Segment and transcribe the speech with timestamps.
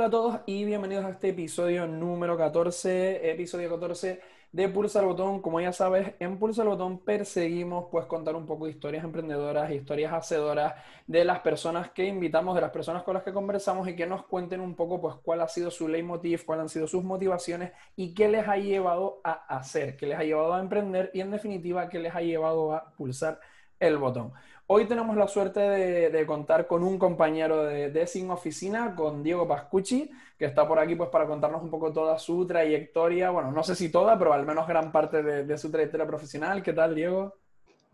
[0.00, 4.18] Hola a todos y bienvenidos a este episodio número 14, episodio 14
[4.50, 5.42] de Pulsa el Botón.
[5.42, 9.70] Como ya sabes, en Pulsa el Botón perseguimos pues contar un poco de historias emprendedoras,
[9.70, 10.72] historias hacedoras
[11.06, 14.24] de las personas que invitamos, de las personas con las que conversamos y que nos
[14.24, 18.14] cuenten un poco pues cuál ha sido su leitmotiv, cuáles han sido sus motivaciones y
[18.14, 21.90] qué les ha llevado a hacer, qué les ha llevado a emprender y en definitiva
[21.90, 23.38] qué les ha llevado a pulsar
[23.78, 24.32] el botón.
[24.72, 29.48] Hoy tenemos la suerte de, contar con un compañero de, de, Sin Oficina, con Diego
[29.48, 33.30] Pascucci, que está por aquí pues, para contarnos un poco toda su trayectoria.
[33.30, 36.62] Bueno, no sé si toda, pero al menos gran parte de, su trayectoria profesional.
[36.62, 37.34] ¿Qué tal, Diego?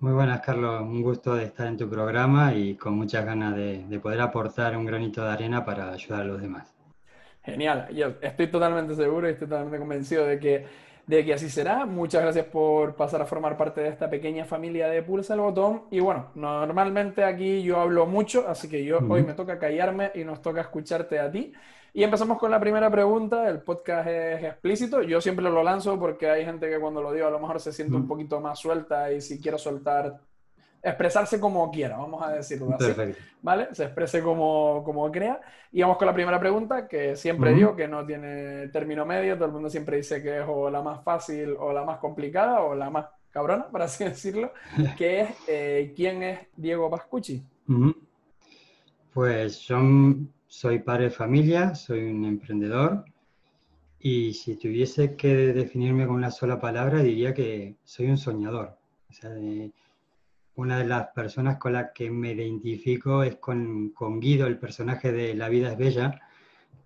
[0.00, 0.82] Muy buenas, Carlos.
[0.82, 4.84] Un gusto de estar en tu programa y con muchas ganas de, poder aportar un
[4.84, 6.76] granito de arena para ayudar a los demás.
[7.42, 7.88] Genial.
[7.94, 10.66] Yo estoy totalmente seguro y estoy totalmente convencido de que
[11.06, 11.86] de que así será.
[11.86, 15.84] Muchas gracias por pasar a formar parte de esta pequeña familia de Pulsa el Botón.
[15.90, 20.24] Y bueno, normalmente aquí yo hablo mucho, así que yo hoy me toca callarme y
[20.24, 21.52] nos toca escucharte a ti.
[21.94, 23.48] Y empezamos con la primera pregunta.
[23.48, 25.02] El podcast es explícito.
[25.02, 27.72] Yo siempre lo lanzo porque hay gente que cuando lo digo a lo mejor se
[27.72, 30.20] siente un poquito más suelta y si quiero soltar
[30.88, 32.92] expresarse como quiera, vamos a decirlo así.
[33.42, 33.68] ¿Vale?
[33.72, 35.40] Se exprese como, como, crea.
[35.72, 39.46] Y vamos con la primera pregunta, que siempre digo que no tiene término medio, todo
[39.46, 42.74] el mundo siempre dice que es o la más fácil o la más complicada o
[42.74, 44.52] la más cabrona, por así decirlo,
[44.96, 47.42] que es eh, ¿quién es Diego Pascucci?
[49.12, 49.78] Pues yo
[50.46, 53.04] soy padre de familia, soy un emprendedor
[53.98, 58.78] y si tuviese que definirme con una sola palabra diría que soy un soñador.
[59.10, 59.30] O sea,
[60.56, 65.34] una de las personas con las que me identifico es con, Guido, el personaje de
[65.34, 66.20] La vida es bella,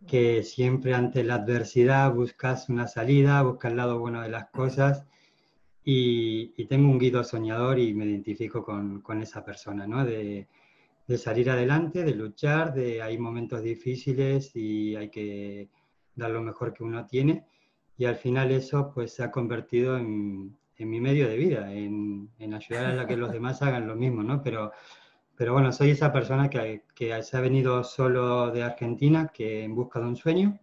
[0.07, 5.05] que siempre ante la adversidad buscas una salida, buscas el lado bueno de las cosas
[5.85, 10.05] y, tengo un Guido soñador y me identifico con, esa persona, ¿no?
[10.05, 10.49] De,
[11.19, 15.69] salir adelante, de luchar, de hay momentos difíciles y hay que
[16.15, 17.47] dar lo mejor que uno tiene
[17.99, 22.31] y al final eso pues se ha convertido en, en mi medio de vida, en,
[22.55, 24.43] ayudar a que los demás hagan lo mismo, ¿no?
[24.43, 24.73] Pero,
[25.37, 29.75] pero bueno, soy esa persona que, que, se ha venido solo de Argentina, que en
[29.75, 30.59] busca de un sueño,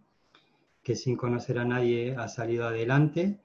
[0.82, 3.38] que sin conocer a nadie ha salido adelante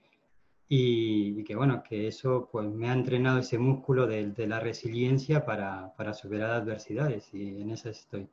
[0.67, 5.45] y, que bueno, que eso pues me ha entrenado ese músculo de, de la resiliencia
[5.45, 8.27] para, para superar adversidades y en eso estoy.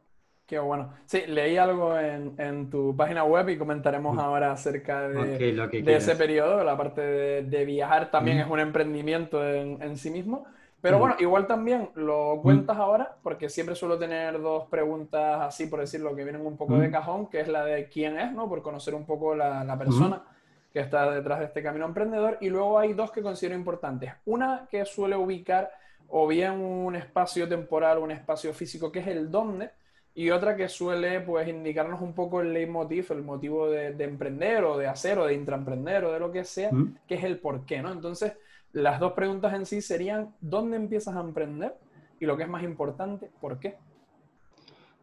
[0.51, 0.93] Qué bueno.
[1.07, 4.19] Sí, leí algo en, en, tu página web y comentaremos mm.
[4.19, 6.65] ahora acerca de, de ese periodo.
[6.65, 8.41] La parte de, de viajar también mm.
[8.41, 10.47] es un emprendimiento en, en sí mismo.
[10.81, 11.01] Pero mm.
[11.01, 16.17] bueno, igual también lo cuentas ahora, porque siempre suelo tener dos preguntas así, por decirlo,
[16.17, 18.49] que vienen un poco de cajón, que es la de quién es, ¿no?
[18.49, 20.25] Por conocer un poco la, la persona
[20.73, 22.39] que está detrás de este camino emprendedor.
[22.41, 24.15] Y luego hay dos que considero importantes.
[24.25, 25.71] Una que suele ubicar
[26.09, 29.71] o bien un espacio temporal o un espacio físico, que es el dónde
[30.15, 34.77] y otra que suele pues indicarnos un poco el leitmotiv, el motivo de, emprender o
[34.77, 36.99] de hacer o de intraemprender o de lo que sea, mm.
[37.07, 37.93] que es el por qué, ¿no?
[37.93, 38.33] Entonces,
[38.73, 41.75] las dos preguntas en sí serían, ¿dónde empiezas a emprender?
[42.19, 43.77] Y lo que es más importante, ¿por qué?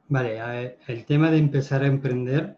[0.09, 2.57] Vale, el tema de empezar a emprender,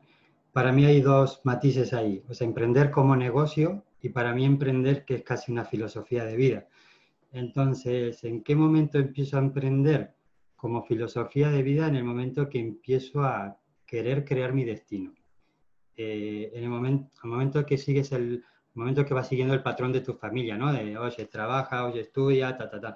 [0.52, 2.24] para mí hay dos matices ahí.
[2.30, 6.36] O sea, emprender como negocio y para mí emprender que es casi una filosofía de
[6.36, 6.68] vida.
[7.31, 10.14] Entonces, ¿en qué momento empiezo a emprender?
[10.59, 15.14] Como filosofía de vida en el momento que empiezo a querer crear mi destino.
[15.96, 18.44] Eh, en el momento, el momento que sigues el,
[18.74, 20.74] momento que vas siguiendo el patrón de tu familia, ¿no?
[20.74, 22.96] De, oye, trabaja, oye, estudia, ta, ta, ta.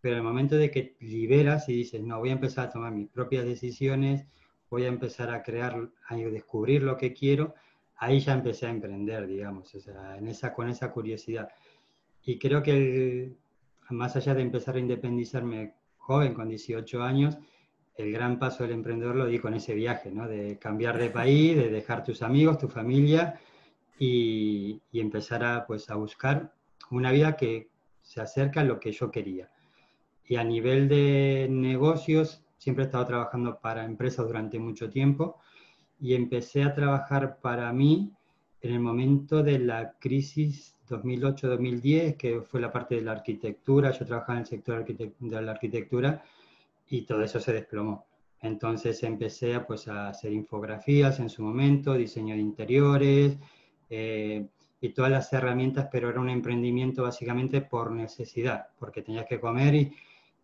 [0.00, 2.92] Pero en el momento de que liberas y dices, no, voy a empezar a tomar
[2.92, 4.26] mis propias decisiones,
[4.70, 7.54] voy a empezar a crear, a descubrir lo que quiero,
[7.96, 11.48] ahí ya empecé a emprender, digamos, o sea, en esa, con esa curiosidad.
[12.22, 13.32] Y creo que
[13.88, 15.77] más allá de empezar a independizarme
[16.08, 17.36] joven, con 18 años,
[17.94, 20.26] el gran paso del emprendedor lo di con ese viaje, ¿no?
[20.26, 23.38] De cambiar de país, de dejar tus amigos, tu familia
[23.98, 26.54] y, empezar a, pues, a buscar
[26.90, 27.68] una vida que
[28.00, 29.50] se acerca a lo que yo quería.
[30.24, 35.38] Y a nivel de negocios, siempre he estado trabajando para empresas durante mucho tiempo
[36.00, 38.14] y empecé a trabajar para mí
[38.62, 44.04] en el momento de la crisis 2008-2010, que fue la parte de la arquitectura, yo
[44.06, 46.22] trabajaba en el sector de la arquitectura
[46.88, 48.06] y todo eso se desplomó.
[48.40, 53.36] Entonces empecé a, pues, a hacer infografías en su momento, diseño de interiores
[53.90, 54.46] eh,
[54.80, 59.74] y todas las herramientas, pero era un emprendimiento básicamente por necesidad, porque tenías que comer
[59.74, 59.92] y,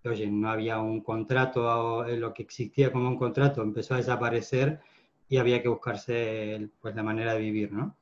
[0.04, 4.80] oye, no había un contrato, lo que existía como un contrato empezó a desaparecer
[5.28, 7.96] y había que buscarse pues, la manera de vivir, ¿no?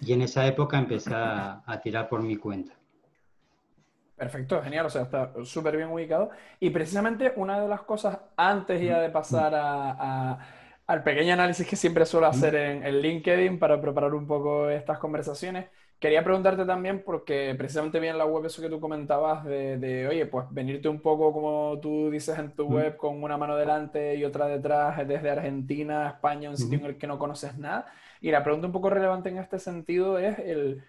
[0.00, 2.72] Y en esa época empecé a, tirar por mi cuenta.
[4.16, 6.30] Perfecto, genial, o sea, está súper bien ubicado.
[6.58, 10.38] Y precisamente una de las cosas, antes ya de pasar a,
[10.86, 15.68] al pequeño análisis que siempre suelo hacer en, LinkedIn para preparar un poco estas conversaciones.
[15.98, 20.26] Quería preguntarte también, porque precisamente vi en la web eso que tú comentabas de, oye,
[20.26, 24.24] pues venirte un poco, como tú dices en tu web, con una mano delante y
[24.24, 27.86] otra detrás, desde Argentina, España, un sitio en el que no conoces nada.
[28.20, 30.82] Y la pregunta un poco relevante en este sentido es el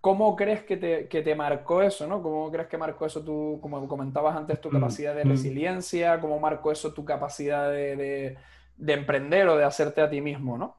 [0.00, 2.22] ¿Cómo crees que te, que te, marcó eso, no?
[2.22, 6.18] ¿Cómo crees que marcó eso tú, como comentabas antes, tu capacidad de resiliencia?
[6.20, 8.38] ¿Cómo marcó eso tu capacidad de,
[8.78, 10.78] de, emprender o de hacerte a ti mismo, no?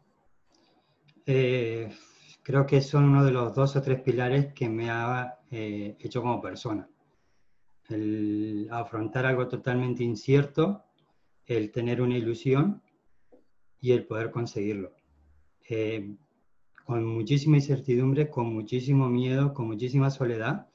[1.27, 1.93] Eh,
[2.41, 6.23] creo que son uno de los dos o tres pilares que me ha eh, hecho
[6.23, 6.89] como persona.
[7.89, 10.83] El afrontar algo totalmente incierto,
[11.45, 12.81] el tener una ilusión
[13.79, 14.93] y el poder conseguirlo.
[15.73, 16.17] Eh,
[16.83, 20.67] con muchísima incertidumbre, con muchísimo miedo, con muchísima soledad.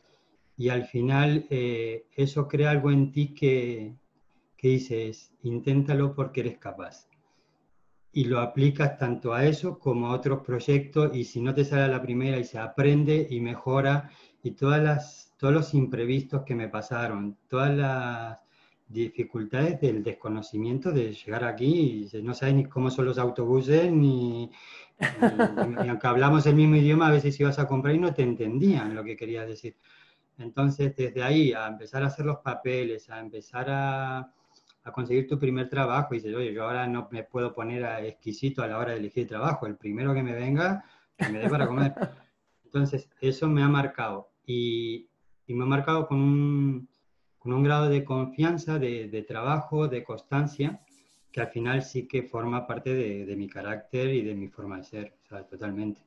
[0.57, 3.95] Y al final eh, eso crea algo en ti que,
[4.57, 7.09] que dices, inténtalo porque eres capaz.
[8.11, 11.83] Y lo aplicas tanto a eso como a otros proyectos y si no te sale
[11.83, 14.09] a la primera y se aprende y mejora
[14.43, 18.39] y todas las, todos los imprevistos que me pasaron, todas las
[18.89, 24.51] dificultades del desconocimiento de llegar aquí y no sabes ni cómo son los autobuses ni,
[24.99, 28.95] y, aunque hablamos el mismo idioma, a veces ibas a comprar y no te entendían
[28.95, 29.77] lo que querías decir.
[30.39, 35.39] Entonces, desde ahí, a empezar a hacer los papeles, a empezar a, a conseguir tu
[35.39, 38.79] primer trabajo, y dices, oye, yo ahora no me puedo poner a exquisito a la
[38.79, 40.85] hora de elegir trabajo, el primero que me venga,
[41.17, 41.95] que me dé para comer.
[42.65, 44.31] Entonces, eso me ha marcado.
[44.45, 45.09] Y,
[45.47, 46.89] y me ha marcado con un,
[47.47, 50.81] con un grado de confianza, de, de trabajo, de constancia,
[51.31, 54.83] que al final sí que forma parte de, mi carácter y de mi forma de
[54.83, 55.13] ser,
[55.49, 56.01] totalmente.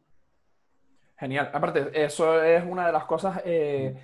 [1.17, 1.49] Genial.
[1.53, 3.95] Aparte, eso es una de las cosas eh,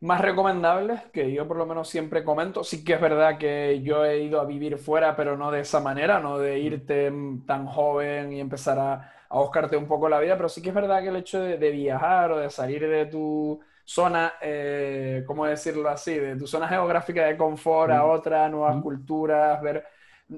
[0.00, 2.62] más recomendables que yo por lo menos siempre comento.
[2.62, 5.80] Sí que es verdad que yo he ido a vivir fuera, pero no de esa
[5.80, 7.10] manera, no de irte
[7.46, 10.74] tan joven y empezar a, a buscarte un poco la vida, pero sí que es
[10.74, 13.58] verdad que el hecho de, viajar o de salir de tu
[13.92, 16.14] zona, eh, ¿cómo decirlo así?
[16.14, 19.84] De tu zona geográfica de confort a otra, nuevas culturas, ver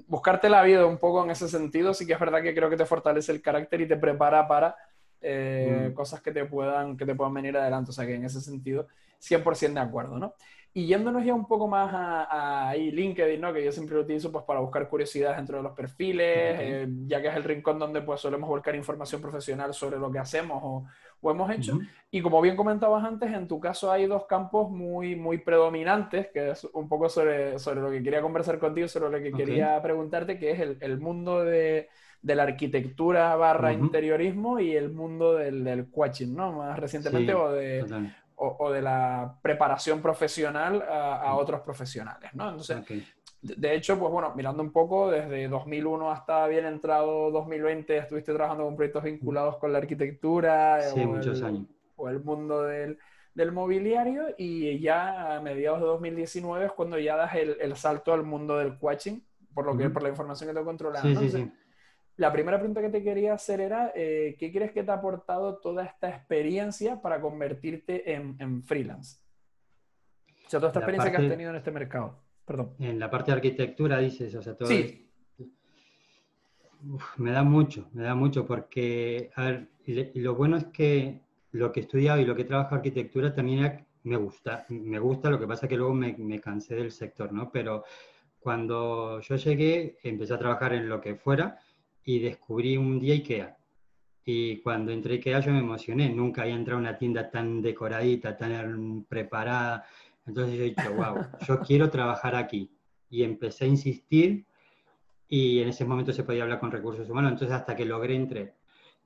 [0.08, 2.76] buscarte la vida un poco en ese sentido, sí que es verdad que creo que
[2.76, 4.74] te fortalece el carácter y te prepara para
[5.20, 5.94] eh, mm.
[5.94, 7.90] cosas que te, puedan, que te puedan venir adelante.
[7.90, 8.88] O sea que en ese sentido,
[9.20, 10.34] 100% de acuerdo, ¿no?
[10.76, 13.52] Y yéndonos ya un poco más a, a, LinkedIn, ¿no?
[13.52, 17.22] Que yo siempre lo utilizo pues para buscar curiosidades dentro de los perfiles, eh, ya
[17.22, 20.84] que es el rincón donde pues solemos buscar información profesional sobre lo que hacemos o,
[21.24, 21.78] o hemos hecho.
[22.10, 26.50] Y como bien comentabas antes, en tu caso hay dos campos muy, muy predominantes, que
[26.50, 30.38] es un poco sobre, sobre lo que quería conversar contigo, sobre lo que quería preguntarte,
[30.38, 31.88] que es el, el mundo de,
[32.20, 36.52] de, la arquitectura barra interiorismo y el mundo del, del coaching, ¿no?
[36.52, 41.38] Más recientemente, o de o, de la preparación profesional a, mm.
[41.38, 42.50] otros profesionales, ¿no?
[42.50, 42.78] Entonces,
[43.44, 48.64] de hecho, pues bueno, mirando un poco, desde 2001 hasta bien entrado 2020, estuviste trabajando
[48.64, 51.66] con proyectos vinculados con la arquitectura sí, o, muchos el, años.
[51.96, 52.98] o el mundo del,
[53.34, 58.14] del, mobiliario y ya a mediados de 2019 es cuando ya das el, el salto
[58.14, 59.20] al mundo del coaching,
[59.52, 61.06] por lo que por la información que te controlado.
[61.06, 61.52] Sí, sí, sí.
[62.16, 65.58] La primera pregunta que te quería hacer era, eh, ¿qué crees que te ha aportado
[65.58, 69.18] toda esta experiencia para convertirte en, freelance?
[70.46, 72.23] O sea, toda esta experiencia que has tenido en este mercado.
[72.44, 72.74] Perdón.
[72.78, 74.68] En la parte de arquitectura dices, o sea, todo...
[74.68, 75.08] Sí.
[77.16, 79.68] me da mucho, me da mucho porque, a ver,
[80.14, 81.22] lo bueno es que
[81.52, 84.98] lo que he estudiado y lo que he trabajado en arquitectura también me gusta, me
[84.98, 87.50] gusta, lo que pasa es que luego me, me cansé del sector, ¿no?
[87.50, 87.84] Pero
[88.40, 91.58] cuando yo llegué, empecé a trabajar en lo que fuera,
[92.04, 93.56] y descubrí un día IKEA.
[94.26, 97.62] Y cuando entré a IKEA yo me emocioné, nunca había entrado a una tienda tan
[97.62, 99.86] decoradita, tan preparada.
[100.26, 102.70] Entonces yo dicho, wow, yo quiero trabajar aquí.
[103.10, 104.46] Y empecé a insistir
[105.28, 108.54] y en ese momento se podía hablar con recursos humanos, entonces hasta que logré entrar.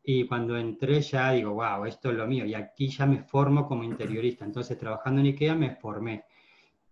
[0.02, 2.46] Y cuando entré ya digo, wow, esto es lo mío.
[2.46, 4.44] Y aquí ya me formo como interiorista.
[4.44, 6.24] Entonces trabajando en IKEA me formé.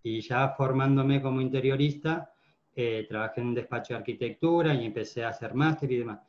[0.03, 2.31] Y ya formándome como interiorista,
[2.75, 6.19] eh, trabajé en un despacho de arquitectura y empecé a hacer máster y demás.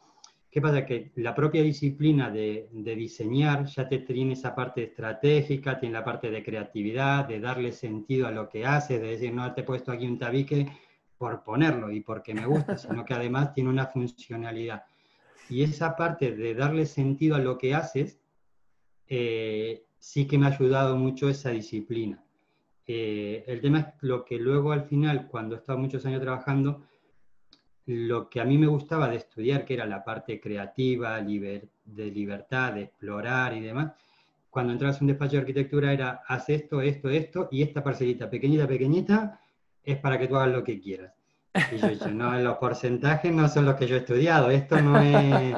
[0.50, 0.86] ¿Qué pasa?
[0.86, 6.30] Que la propia disciplina de, diseñar ya te tiene esa parte estratégica, tiene la parte
[6.30, 9.92] de creatividad, de darle sentido a lo que haces, de decir, no te he puesto
[9.92, 10.66] aquí un tabique
[11.18, 14.84] por ponerlo y porque me gusta, sino que además tiene una funcionalidad.
[15.50, 18.18] Y esa parte de darle sentido a lo que haces,
[19.06, 22.22] eh, sí que me ha ayudado mucho esa disciplina.
[22.86, 26.86] Eh, el tema es lo que luego al final, cuando he estado muchos años trabajando,
[27.88, 32.74] lo que a mí me gustaba de estudiar, que era la parte creativa, de libertad,
[32.74, 33.92] de explorar y demás,
[34.50, 38.28] cuando entras en un despacho de arquitectura era, haz esto, esto, esto, y esta parcelita
[38.28, 39.40] pequeñita, pequeñita,
[39.82, 41.14] es para que tú hagas lo que quieras.
[41.72, 45.00] Y yo dicho, no, los porcentajes no son los que yo he estudiado, esto no
[45.00, 45.56] es,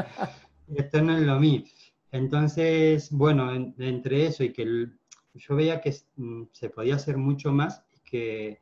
[0.76, 1.64] esto no es lo mío.
[2.12, 4.86] Entonces, bueno, entre eso y que
[5.34, 8.60] yo veía que mm, se podía hacer mucho más que,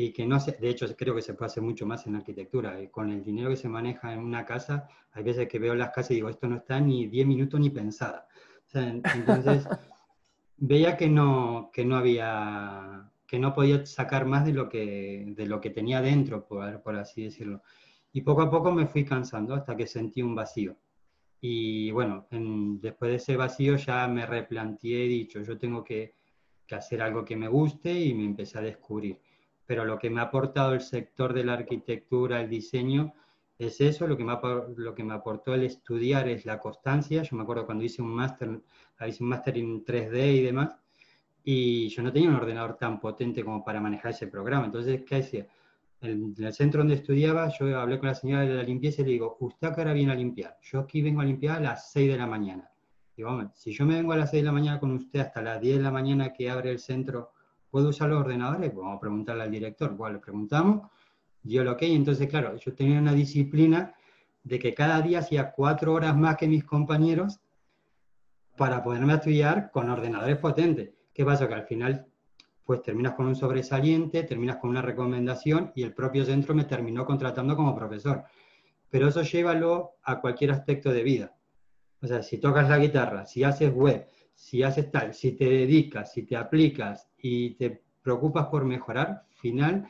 [0.00, 2.80] y que no se, de hecho creo que se puede hacer mucho más en arquitectura.
[2.80, 5.88] Y con el dinero que se maneja en una casa, hay veces que veo las
[5.88, 8.28] casas y digo, esto no está ni 10 minutos ni pensada.
[8.72, 9.66] entonces,
[10.56, 15.46] veía que no, que no había, que no podía sacar más de lo que, de
[15.46, 17.62] lo que tenía dentro, por, por así decirlo.
[18.12, 20.76] Y poco a poco me fui cansando hasta que sentí un vacío.
[21.40, 26.14] Y bueno, después de ese vacío ya me replanteé y dicho, yo tengo que,
[26.64, 29.18] que, hacer algo que me guste y me empecé a descubrir.
[29.68, 33.12] Pero lo que me ha aportado el sector de la arquitectura, el diseño,
[33.58, 34.32] es eso, lo que me,
[34.76, 37.22] lo que me aportó el estudiar es la constancia.
[37.22, 38.62] Yo me acuerdo cuando hice un máster,
[39.06, 40.74] hice un máster en 3D y demás,
[41.44, 44.64] y yo no tenía un ordenador tan potente como para manejar ese programa.
[44.64, 45.46] Entonces, ¿qué hacía?
[46.00, 49.10] En, el centro donde estudiaba, yo hablé con la señora de la limpieza y le
[49.10, 50.56] digo, ¿usted acá ahora viene a limpiar?
[50.62, 52.70] Yo aquí vengo a limpiar a las 6 de la mañana.
[53.14, 55.42] Digo, hombre, si yo me vengo a las 6 de la mañana con usted hasta
[55.42, 57.32] las 10 de la mañana que abre el centro,
[57.70, 58.70] ¿puedo usar los ordenadores?
[58.70, 59.96] Pues vamos a preguntarle al director.
[59.96, 60.88] Bueno, le preguntamos,
[61.42, 63.94] dio lo y entonces, claro, yo tenía una disciplina
[64.42, 67.40] de que cada día hacía cuatro horas más que mis compañeros
[68.56, 70.90] para poderme estudiar con ordenadores potentes.
[71.12, 71.48] ¿Qué pasa?
[71.48, 72.06] Que al final
[72.64, 77.06] pues terminas con un sobresaliente, terminas con una recomendación y el propio centro me terminó
[77.06, 78.24] contratando como profesor.
[78.90, 81.34] Pero eso llévalo a cualquier aspecto de vida.
[82.02, 86.12] O sea, si tocas la guitarra, si haces web, si haces tal, si te dedicas,
[86.12, 89.88] si te aplicas y te preocupas por mejorar, final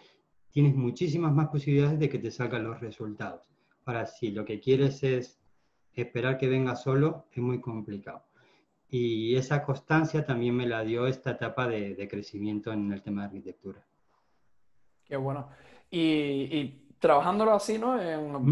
[0.50, 3.42] tienes muchísimas más posibilidades de que te salgan los resultados.
[3.84, 5.40] Ahora, si lo que quieres es
[5.94, 8.22] esperar que venga solo, es muy complicado.
[8.90, 13.26] Y esa constancia también me la dio esta etapa de, crecimiento en el tema de
[13.26, 13.84] arquitectura.
[15.04, 15.48] Qué bueno.
[15.90, 17.98] Y, trabajándolo así, ¿no?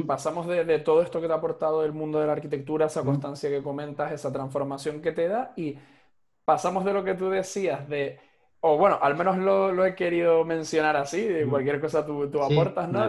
[0.06, 3.50] Pasamos de, todo esto que te ha aportado el mundo de la arquitectura, esa constancia
[3.50, 5.76] que comentas, esa transformación que te da, y
[6.44, 8.20] pasamos de lo que tú decías, de,
[8.66, 12.88] o bueno, al menos lo, he querido mencionar así, de cualquier cosa tú, tú aportas,
[12.88, 13.06] ¿no?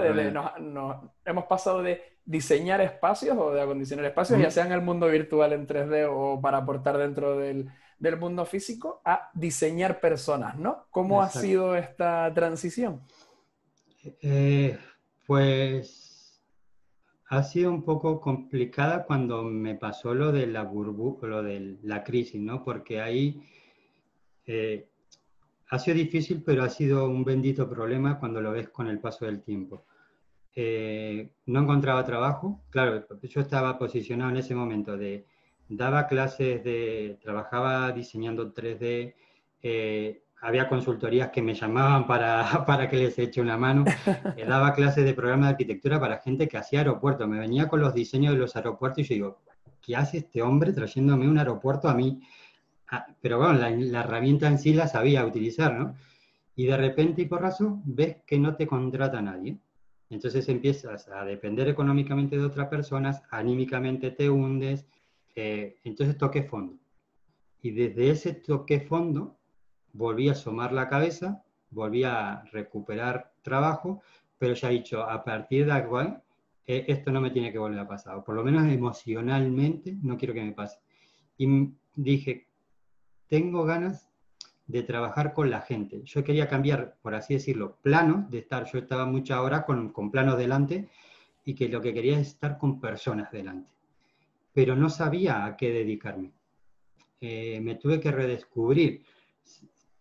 [0.60, 5.08] no, hemos pasado de diseñar espacios o de acondicionar espacios, ya sea en el mundo
[5.08, 10.86] virtual en 3D o para aportar dentro del, del mundo físico, a diseñar personas, ¿no?
[10.92, 13.02] ¿Cómo ha sido esta transición?
[14.22, 14.78] Eh,
[15.26, 16.44] pues
[17.30, 22.04] ha sido un poco complicada cuando me pasó lo de la burbuja, lo de la
[22.04, 22.64] crisis, ¿no?
[22.64, 23.42] Porque ahí
[24.46, 24.90] eh,
[25.70, 29.26] ha sido difícil, pero ha sido un bendito problema cuando lo ves con el paso
[29.26, 29.86] del tiempo.
[30.56, 32.64] Eh, no encontraba trabajo.
[32.70, 35.26] Claro, yo estaba posicionado en ese momento de,
[35.70, 39.14] daba clases de, trabajaba diseñando 3D,
[39.62, 43.84] eh, había consultorías que me llamaban para, para que les eche una mano,
[44.36, 47.82] eh, daba clases de programa de arquitectura para gente que hacía aeropuertos, me venía con
[47.82, 49.42] los diseños de los aeropuertos y yo digo,
[49.82, 52.22] ¿qué hace este hombre trayéndome un aeropuerto a mí?
[52.90, 55.96] Ah, pero bueno, la, la, herramienta en sí la sabía utilizar, ¿no?
[56.56, 59.58] Y de repente y por razón ves que no te contrata nadie.
[60.10, 64.86] Entonces empiezas a depender económicamente de otras personas, anímicamente te hundes,
[65.36, 66.78] eh, entonces toqué fondo.
[67.62, 69.38] Y desde ese toque fondo
[69.94, 74.02] volví a asomar la cabeza, volví a recuperar trabajo,
[74.38, 76.24] pero ya he dicho, a partir de ahora,
[76.66, 80.34] eh, esto no me tiene que volver a pasar, por lo menos emocionalmente no quiero
[80.34, 80.80] que me pase.
[81.38, 82.47] Y dije,
[83.28, 84.10] tengo ganas
[84.68, 86.02] de trabajar con la gente.
[86.04, 90.12] Yo quería cambiar, por así decirlo, planos, de estar, yo estaba muchas horas con, con
[90.12, 90.90] planos delante
[91.46, 93.72] y que lo que quería es estar con personas delante.
[94.54, 96.34] Pero no sabía a qué dedicarme.
[97.22, 99.04] Eh, me tuve que redescubrir.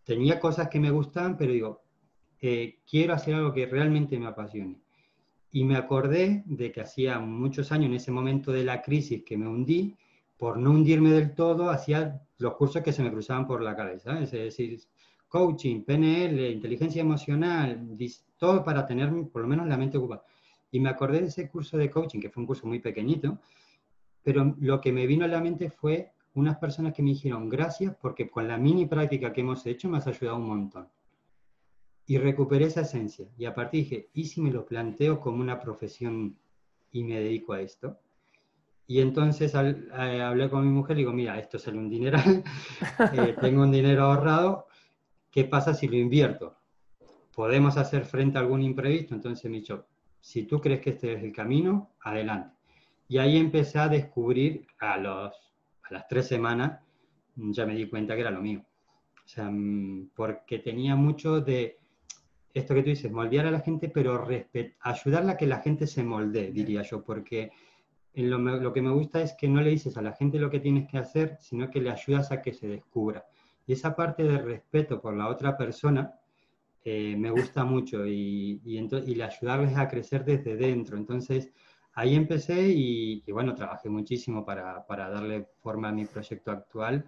[0.04, 1.82] Tenía cosas que me gustaban, pero digo,
[2.40, 4.80] eh, quiero hacer algo que realmente me apasione.
[5.52, 9.36] Y me acordé de que hacía muchos años, en ese momento de la crisis que
[9.38, 9.96] me hundí,
[10.36, 14.20] por no hundirme del todo, hacía los cursos que se me cruzaban por la cabeza,
[14.20, 14.80] es decir,
[15.28, 17.96] coaching, PNL, inteligencia emocional,
[18.36, 20.24] todo para tener por lo menos la mente ocupada.
[20.70, 23.38] Y me acordé de ese curso de coaching, que fue un curso muy pequeñito,
[24.22, 27.96] pero lo que me vino a la mente fue unas personas que me dijeron gracias
[28.00, 30.88] porque con la mini práctica que hemos hecho me has ayudado un montón.
[32.06, 33.26] Y recuperé esa esencia.
[33.38, 36.38] Y a partir dije, ¿y si me lo planteo como una profesión
[36.92, 37.98] y me dedico a esto?
[38.88, 42.44] Y entonces eh, hablé con mi mujer y digo, mira, esto sale un dineral,
[43.12, 44.66] eh, tengo un dinero ahorrado,
[45.30, 46.56] ¿qué pasa si lo invierto?
[47.34, 49.14] ¿Podemos hacer frente a algún imprevisto?
[49.14, 49.86] Entonces me dicho,
[50.20, 52.54] si tú crees que este es el camino, adelante.
[53.08, 55.32] Y ahí empecé a descubrir a, los,
[55.82, 56.80] a las tres semanas,
[57.34, 58.64] ya me di cuenta que era lo mío.
[59.24, 61.78] O sea, mm, porque tenía mucho de
[62.54, 64.26] esto que tú dices, moldear a la gente, pero
[64.80, 67.50] ayudarla a que la gente se moldee, diría yo, porque
[68.22, 70.60] lo, lo, que me gusta es que no le dices a la gente lo que
[70.60, 73.26] tienes que hacer, sino que le ayudas a que se descubra.
[73.66, 76.14] Y esa parte de respeto por la otra persona
[76.84, 80.96] eh, me gusta mucho y, y, y, le ayudarles a crecer desde dentro.
[80.96, 81.52] Entonces,
[81.94, 87.04] ahí empecé y, bueno, trabajé muchísimo para, para, darle forma a mi proyecto actual.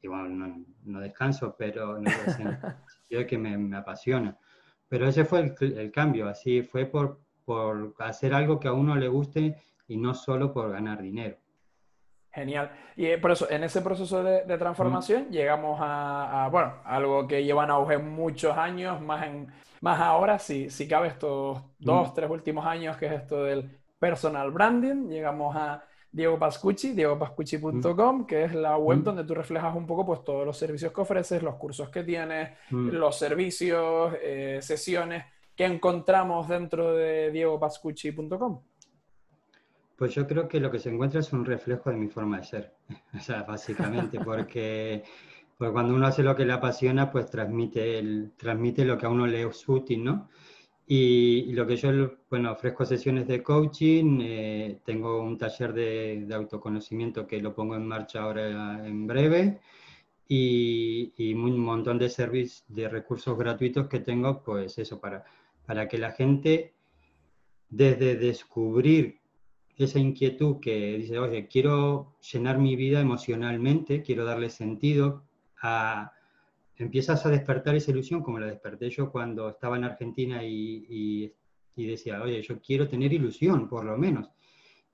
[0.00, 3.76] Y bueno, no, no descanso, pero no es en el sentido de que me, me
[3.76, 4.38] apasiona.
[4.88, 8.96] Pero ese fue el, el, cambio, así fue por, por hacer algo que a uno
[8.96, 9.56] le guste
[9.88, 11.36] y no solo por ganar dinero.
[12.30, 12.70] Genial.
[12.96, 17.64] Y eh, por eso, en ese proceso de, transformación llegamos a, bueno, algo que lleva
[17.64, 19.48] en auge muchos años, más, en,
[19.80, 24.50] más ahora, si, si cabe estos dos, tres últimos años, que es esto del personal
[24.50, 30.06] branding, llegamos a Diego Pascucci, diegopascucci.com, que es la web donde tú reflejas un poco
[30.06, 35.64] pues, todos los servicios que ofreces, los cursos que tienes, los servicios, eh, sesiones que
[35.64, 38.62] encontramos dentro de diegopascucci.com.
[39.98, 42.44] Pues yo creo que lo que se encuentra es un reflejo de mi forma de
[42.44, 42.74] ser,
[43.14, 45.02] o sea, básicamente, porque,
[45.58, 49.08] pues cuando uno hace lo que le apasiona, pues transmite, el, transmite lo que a
[49.08, 50.30] uno le es útil, ¿no?
[50.86, 51.90] Y, lo que yo,
[52.30, 57.74] bueno, ofrezco sesiones de coaching, eh, tengo un taller de, de, autoconocimiento que lo pongo
[57.74, 59.60] en marcha ahora en breve
[60.28, 65.24] y, y un montón de servicios, de recursos gratuitos que tengo, pues eso, para,
[65.66, 66.74] para que la gente
[67.68, 69.17] desde descubrir
[69.84, 75.22] esa inquietud que dice, oye, quiero llenar mi vida emocionalmente, quiero darle sentido
[75.62, 76.12] a
[76.78, 81.32] empiezas a despertar esa ilusión, como la desperté yo cuando estaba en Argentina y,
[81.76, 84.30] decía, oye, yo quiero tener ilusión, por lo menos.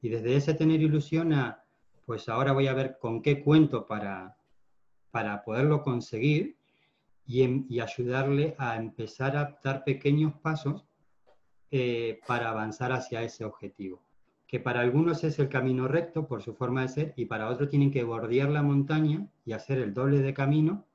[0.02, 1.62] Y desde ese tener ilusión a,
[2.04, 4.36] pues ahora voy a ver con qué cuento para,
[5.10, 6.56] para poderlo conseguir
[7.26, 10.84] y, ayudarle a empezar a dar pequeños pasos
[11.70, 14.02] eh, para avanzar hacia ese objetivo.
[14.46, 17.68] Que para algunos es el camino recto por su forma de ser y para otros
[17.68, 20.86] tienen que bordear la montaña y hacer el doble de camino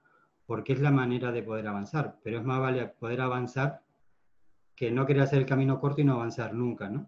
[0.50, 3.84] porque es la manera de poder avanzar, pero es más vale poder avanzar
[4.76, 7.08] que no querer hacer el camino corto y no avanzar nunca, ¿no?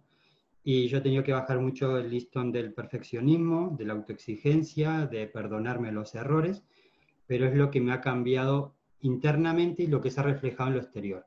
[0.64, 5.26] Y yo he tenido que bajar mucho el listón del perfeccionismo, de la autoexigencia, de
[5.26, 6.64] perdonarme los errores,
[7.26, 10.76] pero es lo que me ha cambiado internamente y lo que se ha reflejado en
[10.76, 11.26] lo exterior.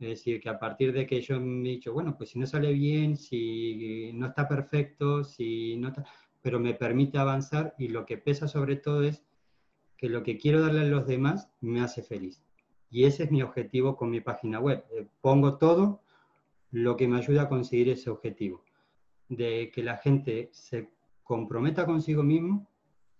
[0.00, 2.46] Es decir, que a partir de que yo me he dicho, bueno, pues si no
[2.46, 6.04] sale bien, si no está perfecto, si no está...
[6.42, 9.22] pero me permite avanzar y lo que pesa sobre todo es
[9.96, 12.42] que lo que quiero darle a los demás me hace feliz.
[12.90, 14.84] Y ese es mi objetivo con mi página web.
[14.90, 16.02] Eh, pongo todo
[16.70, 18.64] lo que me ayuda a conseguir ese objetivo,
[19.28, 20.90] de que la gente se
[21.22, 22.68] comprometa consigo mismo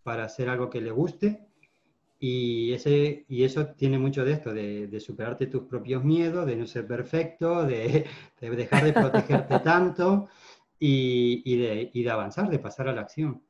[0.02, 1.43] para hacer algo que le guste
[2.26, 6.66] y, ese, y eso tiene mucho de esto, de, superarte tus propios miedos, de no
[6.66, 8.06] ser perfecto, de,
[8.40, 10.30] dejar de protegerte tanto
[10.78, 13.42] y, y, de, y, de, avanzar, de pasar a la acción.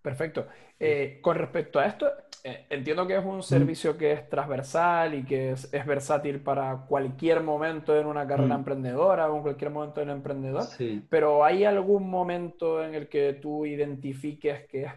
[0.00, 0.46] Perfecto.
[0.78, 2.06] Eh, con respecto a esto,
[2.44, 3.42] eh, entiendo que es un mm.
[3.42, 8.60] servicio que es transversal y que es, versátil para cualquier momento en una carrera mm.
[8.60, 10.62] emprendedora o en cualquier momento en emprendedor,
[11.08, 14.92] pero ¿hay algún momento en el que tú identifiques que es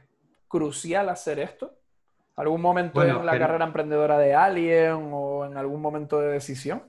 [0.47, 1.73] crucial hacer esto?
[2.37, 6.83] ¿Algún momento en la carrera emprendedora de alguien o en algún momento de decisión?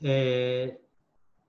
[0.00, 0.80] Eh,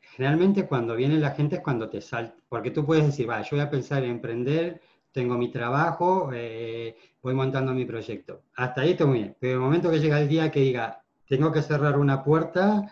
[0.01, 3.55] generalmente cuando viene la gente es cuando te salta, porque tú puedes decir, va, yo
[3.55, 4.81] voy a pensar en emprender
[5.11, 8.43] tengo mi trabajo, eh, voy montando mi proyecto.
[8.55, 9.35] Hasta ahí está muy bien.
[9.39, 12.91] Pero el momento que llega el día que diga, tengo que cerrar una puerta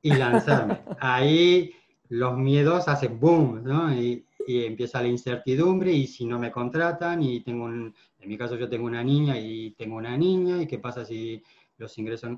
[0.00, 1.72] y lanzarme, ahí
[2.08, 3.92] los miedos hacen boom, ¿no?
[3.94, 8.56] Y, empieza la incertidumbre y si no me contratan y tengo un, en mi caso
[8.56, 11.42] yo tengo una niña y tengo una niña y qué pasa si
[11.76, 12.30] los ingresos...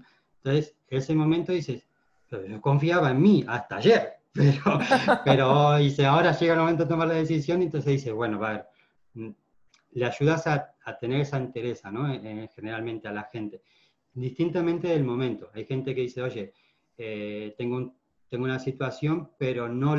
[0.43, 1.87] Entonces, ese momento dices,
[2.29, 4.79] pero yo confiaba en mí hasta ayer, pero,
[5.25, 8.49] pero dice, ahora llega el momento de tomar la decisión y entonces dice, bueno, va
[8.49, 8.67] a ver,
[9.15, 9.31] Mm,
[9.93, 12.07] le ayudas a, tener esa entereza, ¿no?
[12.55, 13.63] generalmente a la gente,
[14.13, 15.51] distintamente del momento.
[15.55, 16.53] Hay gente que dice, oye,
[16.99, 17.95] eh, tengo,
[18.29, 19.97] tengo una situación, pero no,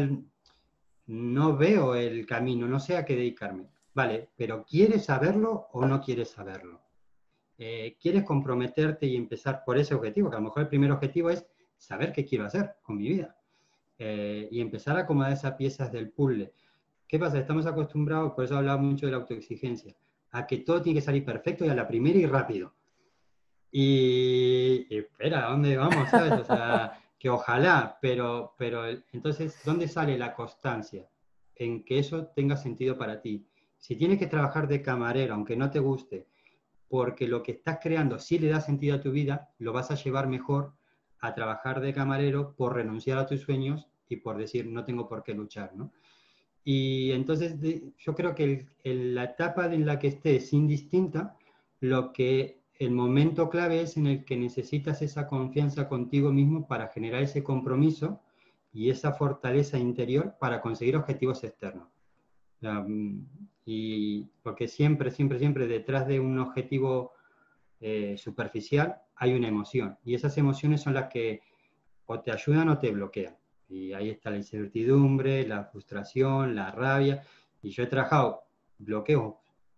[1.08, 3.68] no veo el camino, no sé a qué dedicarme.
[3.94, 6.82] Vale, pero ¿quieres saberlo o no quieres saberlo?
[7.58, 10.30] Eh, ¿Quieres comprometerte y empezar por ese objetivo?
[10.30, 11.46] Que a lo mejor el primer objetivo es
[11.78, 13.36] saber qué quiero hacer con mi vida
[13.98, 16.54] eh, y empezar a acomodar esas piezas del puzzle.
[17.08, 17.38] ¿Qué pasa?
[17.38, 19.96] Estamos acostumbrados, por eso hablaba mucho de la autoexigencia,
[20.32, 22.74] a que todo tiene que salir perfecto y a la primera y rápido.
[23.70, 26.08] Y, espera, ¿a dónde vamos?
[26.14, 31.08] O sea, que ojalá, pero, pero entonces, ¿dónde sale la constancia?
[31.56, 33.46] En que eso tenga sentido para ti.
[33.82, 36.28] Si tienes que trabajar de camarero, aunque no te guste,
[36.88, 39.96] porque lo que estás creando sí le da sentido a tu vida, lo vas a
[39.96, 40.74] llevar mejor
[41.20, 45.24] a trabajar de camarero por renunciar a tus sueños y por decir no tengo por
[45.24, 45.92] qué luchar, ¿no?
[46.64, 47.56] Y entonces
[47.98, 51.36] yo creo que la etapa en la que estés es indistinta,
[51.80, 56.90] lo que el momento clave es en el que necesitas esa confianza contigo mismo para
[56.90, 58.22] generar ese compromiso
[58.72, 61.88] y esa fortaleza interior para conseguir objetivos externos.
[63.74, 67.14] Y porque siempre, siempre, siempre detrás de un objetivo
[67.80, 69.98] eh, superficial hay una emoción.
[70.04, 71.40] Y esas emociones son las que
[72.06, 73.38] o te ayudan o te bloquean.
[73.70, 77.24] Y ahí está la incertidumbre, la frustración, la rabia.
[77.62, 78.42] Y yo he trabajado
[78.78, 79.36] bloqueos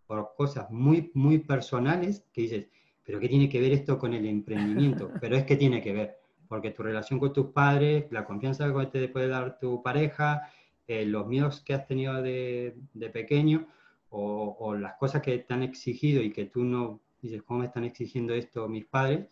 [0.07, 2.69] por cosas muy, muy personales que dices,
[3.05, 5.11] pero ¿qué tiene que ver esto con el emprendimiento?
[5.21, 8.85] Pero es que tiene que ver, porque tu relación con tus padres, la confianza que
[8.87, 10.49] te puede dar tu pareja,
[10.87, 13.67] eh, los miedos que has tenido de, de pequeño
[14.15, 17.65] o, o, las cosas que te han exigido y que tú no dices, ¿cómo me
[17.65, 19.27] están exigiendo esto mis padres?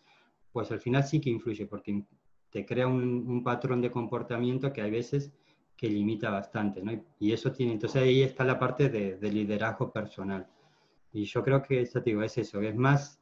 [0.52, 2.04] Pues al final sí que influye, porque
[2.50, 5.32] te crea un, un patrón de comportamiento que hay veces
[5.76, 6.92] que limita bastante, ¿no?
[7.18, 10.46] Y eso tiene, entonces ahí está la parte de, de liderazgo personal.
[11.12, 13.20] Y yo creo que eso, digo, es eso, es más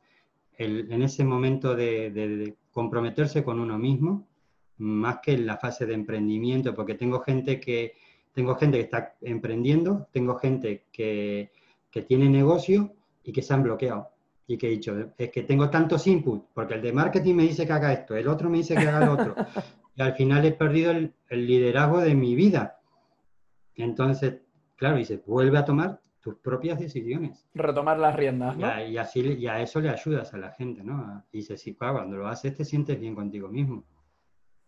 [0.56, 4.28] el, en ese momento de, de, comprometerse con uno mismo,
[4.78, 7.94] más que en la fase de emprendimiento, porque tengo gente que,
[8.32, 11.52] tengo gente que está emprendiendo, tengo gente que,
[11.90, 14.10] que tiene negocio y que se han bloqueado
[14.52, 17.64] y que he dicho, es que tengo tantos inputs, porque el de marketing me dice
[17.64, 19.36] que haga esto, el otro me dice que haga lo otro,
[19.94, 22.80] y al final he perdido el, liderazgo de mi vida.
[23.76, 24.40] Entonces,
[24.74, 27.48] claro, dice, vuelve a tomar tus propias decisiones.
[27.54, 28.84] Retomar las riendas, ¿no?
[28.84, 31.24] Y, así, y a eso le ayudas a la gente, ¿no?
[31.30, 33.84] Y dice, sí, cuando lo haces te sientes bien contigo mismo.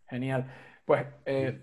[0.07, 0.47] Genial.
[0.85, 1.61] Pues eh,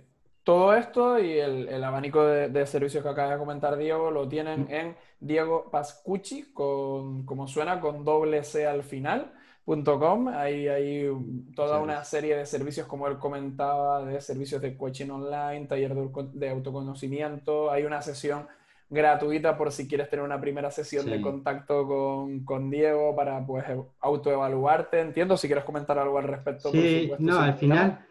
[0.49, 4.71] todo esto y el, abanico de, servicios que acaba de comentar Diego lo tienen mm.
[4.71, 9.31] en Diego Pascucci, con, como suena, con doble C al final.
[9.63, 10.27] .com.
[10.29, 11.07] Hay, hay
[11.55, 16.49] toda una serie de servicios, como él comentaba, de servicios de coaching online, taller de,
[16.49, 17.69] autoconocimiento.
[17.69, 18.47] Hay una sesión
[18.89, 23.65] gratuita por si quieres tener una primera sesión de contacto con, con, Diego para pues
[23.99, 24.99] autoevaluarte.
[24.99, 26.71] Entiendo si quieres comentar algo al respecto.
[26.71, 28.08] Sí, no, al final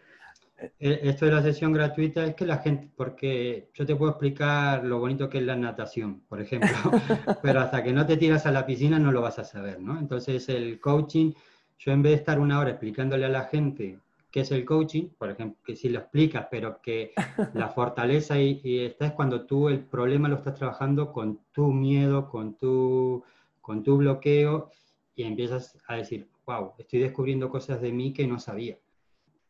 [0.79, 4.99] esto de la sesión gratuita es que la gente, porque yo te puedo explicar lo
[4.99, 6.69] bonito que es la natación, por ejemplo,
[7.41, 9.97] pero hasta que no te tiras a la piscina no lo vas a saber, ¿no?
[9.97, 11.33] Entonces el coaching,
[11.77, 13.99] yo en vez de estar una hora explicándole a la gente
[14.31, 17.13] qué es el coaching, por ejemplo, que si lo explicas, pero que
[17.53, 21.71] la fortaleza y, y esta es cuando tú el problema lo estás trabajando con tu
[21.71, 23.23] miedo, con tu,
[23.61, 24.71] con tu bloqueo
[25.15, 28.77] y empiezas a decir, wow, estoy descubriendo cosas de mí que no sabía.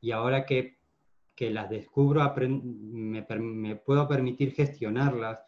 [0.01, 0.78] Y ahora que
[1.39, 5.39] que las descubro, me, me, puedo permitir gestionarlas.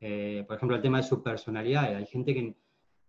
[0.00, 1.92] Eh, por ejemplo, el tema de su personalidad.
[1.92, 2.54] Hay gente que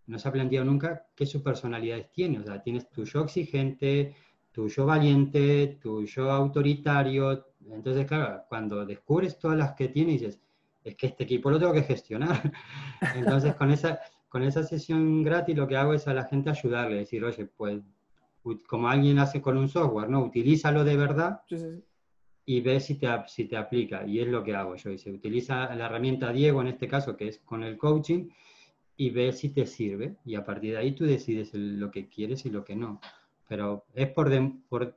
[0.08, 2.40] no se ha planteado nunca qué su personalidades tiene.
[2.40, 4.16] O sea, tienes tu yo exigente,
[4.50, 7.46] tu yo valiente, tu yo autoritario.
[7.70, 10.40] Entonces, claro, cuando descubres todas las que tienes, dices,
[10.82, 12.52] es que este equipo lo tengo que gestionar.
[13.14, 16.96] Entonces, con esa, con esa sesión gratis lo que hago es a la gente ayudarle,
[16.96, 17.80] decir, oye, pues
[18.66, 20.24] como alguien hace con un software, ¿no?
[20.24, 21.42] Utilízalo de verdad.
[21.48, 21.84] Sí, sí
[22.44, 24.06] y ve si te, si te aplica.
[24.06, 24.90] Y es lo que hago yo.
[24.90, 28.28] Dice, utiliza la herramienta Diego en este caso, que es con el coaching,
[28.96, 30.16] y ve si te sirve.
[30.24, 33.00] Y a partir de ahí tú decides lo que quieres y lo que no.
[33.48, 34.30] Pero es por,
[34.68, 34.96] por,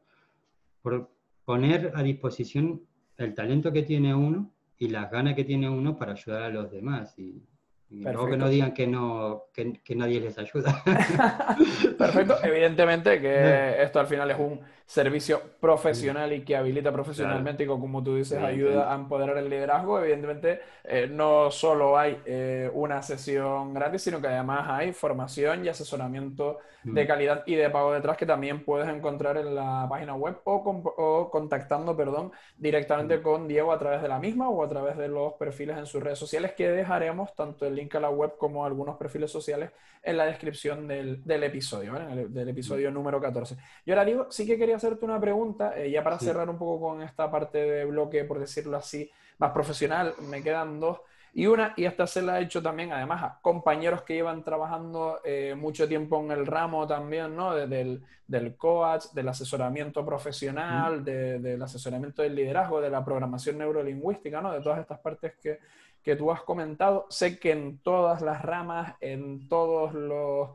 [0.81, 1.09] por
[1.45, 2.81] poner a disposición
[3.17, 6.71] el talento que tiene uno y las ganas que tiene uno para ayudar a los
[6.71, 7.17] demás.
[7.17, 7.43] Y,
[7.89, 10.83] y luego que no digan que, no, que, que nadie les ayuda.
[11.97, 12.37] Perfecto.
[12.43, 18.03] Evidentemente que esto al final es un servicio profesional y que habilita profesionalmente y como
[18.03, 19.99] tú dices ayuda a empoderar el liderazgo.
[19.99, 25.69] Evidentemente eh, no solo hay eh, una sesión gratis, sino que además hay formación y
[25.69, 27.07] asesoramiento de mm.
[27.07, 31.97] calidad y de pago detrás que también puedes encontrar en la página web o, contactando
[31.97, 33.21] perdón, directamente mm.
[33.23, 36.03] con Diego a través de la misma o a través de los perfiles en sus
[36.03, 39.71] redes sociales que dejaremos tanto el link a la web como algunos perfiles sociales
[40.03, 41.93] en la descripción del, del episodio,
[42.29, 43.57] del episodio número 14.
[43.85, 46.87] Y ahora digo, sí que quería hacerte una pregunta, eh, ya para cerrar un poco
[46.89, 50.99] con esta parte de bloque, por decirlo así, más profesional, me quedan dos.
[51.33, 55.19] Y una, y esta se la he hecho también, además, a compañeros que llevan trabajando
[55.25, 57.53] eh, mucho tiempo en el ramo también, ¿no?
[57.53, 64.53] del, del coach, del asesoramiento profesional, del asesoramiento del liderazgo, de la programación neurolingüística, ¿no?
[64.53, 65.59] De todas estas partes que,
[66.01, 67.05] que tú has comentado.
[67.09, 70.51] Sé que en todas las ramas, en todos los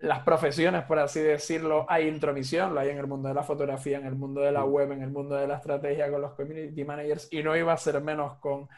[0.00, 3.98] las profesiones, por así decirlo, hay intromisión, lo hay en el mundo de la fotografía,
[3.98, 6.84] en el mundo de la web, en el mundo de la estrategia con los community
[6.84, 8.68] managers y no iba a ser menos con,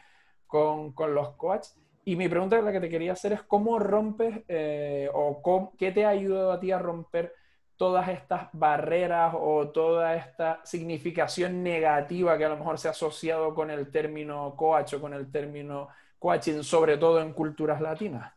[0.47, 1.77] con, con los coaches.
[2.03, 6.05] Y mi pregunta la que te quería hacer es cómo rompes eh, o qué te
[6.05, 7.35] ha ayudado a ti a romper
[7.77, 13.53] todas estas barreras o toda esta significación negativa que a lo mejor se ha asociado
[13.53, 18.33] con el término coach o con el término coaching, sobre todo en culturas latinas?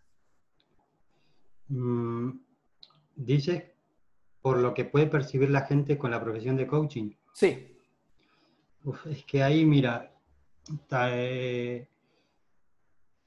[1.69, 2.31] Mm,
[3.17, 3.75] dice
[4.43, 7.13] por lo que puede percibir la gente con la profesión de coaching.
[7.33, 7.79] Sí.
[9.11, 10.13] es que ahí, mira,
[10.91, 11.89] eh,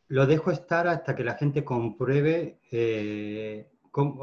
[0.10, 3.68] lo dejo estar hasta que la gente compruebe eh,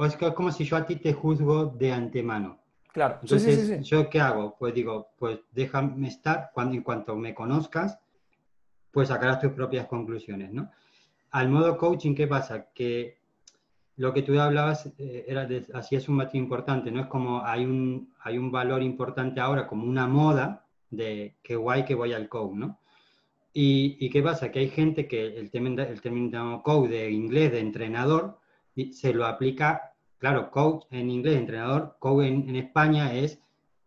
[0.07, 2.61] es como si yo a ti te juzgo de antemano.
[2.93, 3.19] Claro.
[3.23, 4.57] Entonces, ¿yo qué hago?
[4.57, 7.99] Pues digo, pues déjame estar, cuando en cuanto me conozcas,
[8.93, 10.71] pues sacarás tus propias conclusiones, ¿no?
[11.33, 12.71] Al modo coaching, ¿qué pasa?
[12.73, 13.19] Que
[13.97, 17.03] lo que tú hablabas eh, era de, así es un matiz importante, ¿no?
[17.03, 21.85] Es como hay un, hay un valor importante ahora, como una moda de qué guay
[21.85, 22.81] que voy al coach, ¿no?
[23.53, 24.51] Y, y, qué pasa?
[24.51, 28.41] Que hay gente que el término, el término coach de inglés, de entrenador,
[28.93, 33.41] se lo aplica, claro, coach en inglés, entrenador, coach en, España es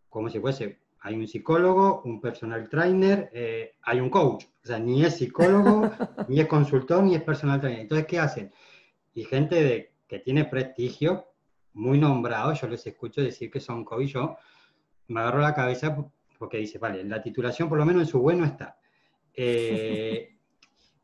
[0.10, 4.80] como si fuese, hay un psicólogo, un personal trainer, eh, hay un coach, o sea,
[4.80, 5.92] ni es psicólogo,
[6.30, 7.82] ni es consultor, ni es personal trainer.
[7.82, 8.54] Entonces, ¿qué hacen?
[9.14, 11.28] Y gente de, que tiene prestigio,
[11.74, 14.38] muy nombrado, yo les escucho decir que son coach, yo
[15.10, 15.96] me agarro la cabeza
[16.38, 18.80] porque dice, vale, la titulación por lo menos en su bueno está.
[19.34, 20.36] Eh,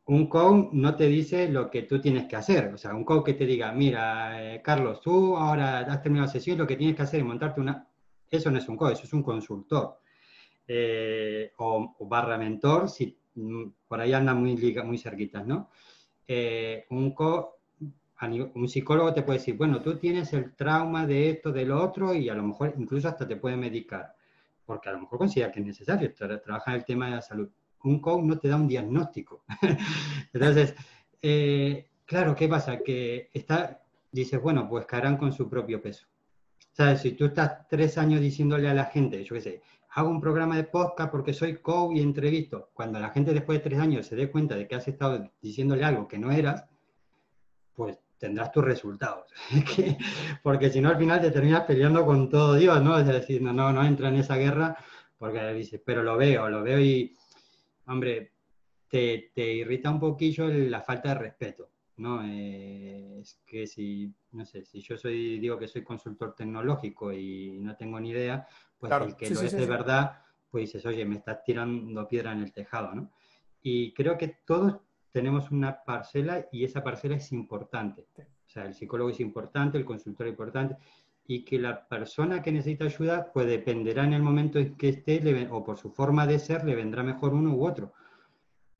[0.05, 2.73] un coach no te dice lo que tú tienes que hacer.
[2.73, 6.31] O sea, un coach que te diga, mira, eh, Carlos, tú ahora has terminado la
[6.31, 7.87] sesión, lo que tienes que hacer es montarte una...
[8.29, 9.99] Eso no es un coach, eso es un consultor.
[10.67, 15.69] Eh, o, barra mentor, si mm, por ahí andan muy, muy cerquitas, ¿no?
[16.89, 17.13] Un,
[18.31, 22.13] un psicólogo te puede decir, bueno, tú tienes el trauma de esto, de lo otro,
[22.13, 24.15] y a lo mejor incluso hasta te puede medicar,
[24.65, 27.49] porque a lo mejor considera que es necesario trabajar el tema de la salud
[27.83, 29.43] un coach no te da un diagnóstico.
[30.33, 30.75] Entonces,
[31.21, 32.79] eh, claro, ¿qué pasa?
[32.79, 33.81] Que está,
[34.11, 36.07] dices, bueno, pues caerán con su propio peso.
[36.71, 37.01] ¿Sabes?
[37.01, 40.55] Si tú estás tres años diciéndole a la gente, yo qué sé, hago un programa
[40.55, 44.15] de podcast porque soy coach y entrevisto, cuando la gente después de tres años se
[44.15, 46.65] dé cuenta de que has estado diciéndole algo que no eras,
[47.75, 49.29] pues tendrás tus resultados.
[50.43, 52.97] porque si no, al final te terminas peleando con todo Dios, ¿no?
[52.97, 54.77] Es decir, no, no, no entra en esa guerra
[55.17, 57.13] porque dices, pero lo veo, lo veo y
[57.87, 58.31] hombre,
[58.87, 62.23] te, irrita un poquillo la falta de respeto, ¿no?
[62.25, 67.59] Eh, es que si, no sé, si yo soy, digo que soy consultor tecnológico y
[67.59, 71.15] no tengo ni idea, pues el que lo es de verdad, pues dices, oye, me
[71.15, 73.11] estás tirando piedra en el tejado, ¿no?
[73.61, 74.79] Y creo que todos
[75.13, 78.07] tenemos una parcela y esa parcela es importante.
[78.17, 80.75] O sea, el psicólogo es importante, el consultor es importante,
[81.25, 85.47] y que la persona que necesita ayuda, pues dependerá en el momento en que esté,
[85.51, 87.93] o por su forma de ser, le vendrá mejor uno u otro.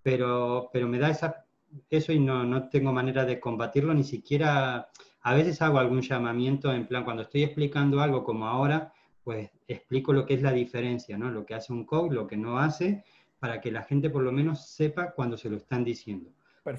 [0.02, 1.46] Pero, pero me da esa,
[1.90, 4.90] eso y no, no tengo manera de combatirlo, ni siquiera,
[5.22, 8.92] a veces hago algún llamamiento en plan, cuando estoy explicando algo como ahora,
[9.24, 11.30] pues explico lo que es la diferencia, ¿no?
[11.30, 13.06] Lo que hace un coach, lo que no hace,
[13.44, 16.30] para que la gente por lo menos sepa cuando se lo están diciendo.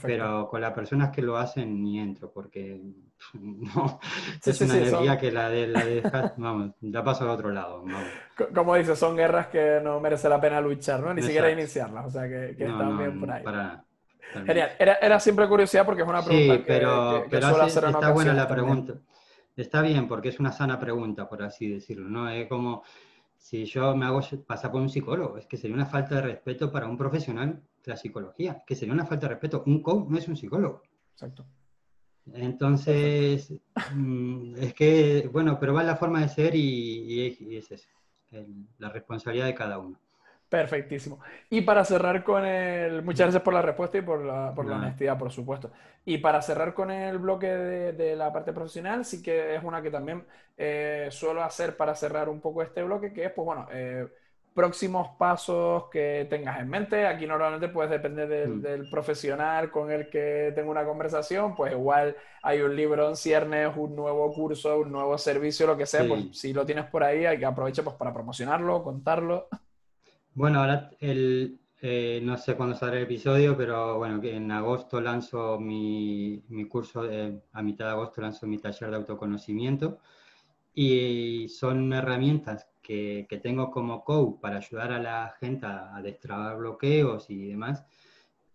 [0.00, 2.81] Pero con las personas que lo hacen ni entro, porque
[3.35, 4.00] no,
[4.42, 6.00] es una energía que la de, la de
[6.38, 7.85] vamos, ya paso al otro lado.
[8.55, 11.12] Como dices, son guerras que no merece la pena luchar, ¿no?
[11.12, 13.44] Ni siquiera iniciarlas, o sea que, que están bien por ahí.
[14.46, 18.33] Genial, era, era, siempre curiosidad porque es una pregunta sí, pero, pero hacer está buena
[18.33, 18.94] la pregunta.
[19.55, 22.31] Está bien, porque es una sana pregunta, por así decirlo, ¿no?
[22.31, 22.83] Es como
[23.44, 26.72] si yo me hago pasar por un psicólogo, es que sería una falta de respeto
[26.72, 29.62] para un profesional de la psicología, que sería una falta de respeto.
[29.66, 30.80] Un coach no es un psicólogo.
[31.12, 31.44] Exacto.
[32.33, 33.52] Entonces,
[33.94, 37.90] mm, es que, bueno, pero va la forma de ser y, es eso,
[38.78, 40.00] la responsabilidad de cada uno.
[40.54, 41.18] Perfectísimo.
[41.50, 43.02] Y para cerrar con el...
[43.02, 45.72] Muchas gracias por la respuesta y por la, por la honestidad, por supuesto.
[46.04, 49.90] Y para cerrar con el bloque de, la parte profesional, sí que es una que
[49.90, 50.24] también
[50.56, 54.06] eh, suelo hacer para cerrar un poco este bloque, que es, pues bueno, eh,
[54.54, 57.04] próximos pasos que tengas en mente.
[57.04, 58.62] Aquí normalmente puedes depender del, mm.
[58.62, 63.76] del, profesional con el que tengo una conversación, pues igual hay un libro en ciernes,
[63.76, 67.26] un nuevo curso, un nuevo servicio, lo que sea, pues si lo tienes por ahí
[67.26, 69.48] hay que aprovechar pues, para promocionarlo, contarlo.
[70.34, 75.60] Bueno, ahora el, eh, no sé cuándo saldrá el episodio, pero bueno, en agosto lanzo
[75.60, 77.02] mi, mi curso,
[77.52, 80.00] a mitad de agosto lanzo mi taller de autoconocimiento
[80.74, 86.58] y son herramientas que, que, tengo como coach para ayudar a la gente a, destrabar
[86.58, 87.86] bloqueos y demás,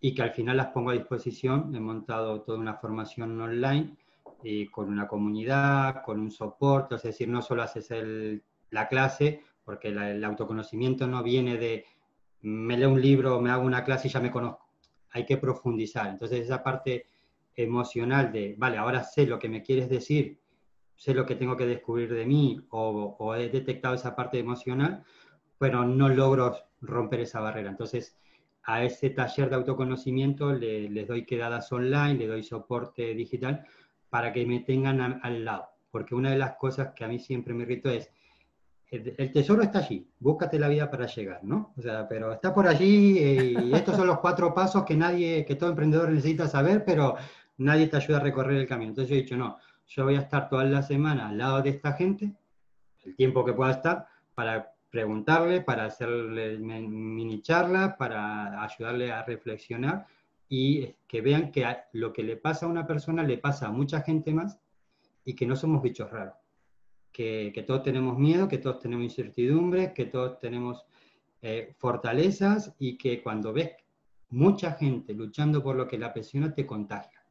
[0.01, 1.75] y que al final las pongo a disposición.
[1.75, 3.97] He montado toda una formación online
[4.43, 9.43] y con una comunidad, con un soporte, es decir, no solo haces el, la clase,
[9.69, 11.86] porque el autoconocimiento no viene de
[12.41, 14.67] me leo un libro, me hago una clase y ya me conozco.
[15.12, 16.08] Hay que profundizar.
[16.08, 17.05] Entonces esa parte
[17.55, 20.39] emocional de, vale, ahora sé lo que me quieres decir,
[20.95, 25.03] sé lo que tengo que descubrir de mí o, he detectado esa parte emocional,
[25.60, 27.69] pero no logro romper esa barrera.
[27.69, 28.17] Entonces,
[28.63, 33.67] a ese taller de autoconocimiento le, les doy quedadas online, le doy soporte digital
[34.10, 35.67] para que me tengan al lado.
[35.91, 38.12] Porque una de las cosas que a mí siempre me irrito es,
[38.91, 41.73] el, tesoro está allí, búscate la vida para llegar, ¿no?
[41.78, 45.45] O sea, pero está por allí eh, y estos son los cuatro pasos que nadie,
[45.45, 47.15] que todo emprendedor necesita saber, pero
[47.58, 48.89] nadie te ayuda a recorrer el camino.
[48.89, 51.69] Entonces yo he dicho, no, yo voy a estar toda la semana al lado de
[51.69, 52.34] esta gente,
[53.04, 60.08] el tiempo que pueda estar, para preguntarle, para hacerle mini charla, para ayudarle a reflexionar
[60.47, 64.02] y que vean que lo que le pasa a una persona le pasa a mucha
[64.02, 64.60] gente más
[65.23, 66.34] y que no somos bichos raros,
[67.19, 70.86] que, todos tenemos miedo, que todos tenemos incertidumbre, que todos tenemos
[71.41, 73.71] eh, fortalezas y que cuando ves
[74.29, 77.21] mucha gente luchando por lo que la apasiona te contagia.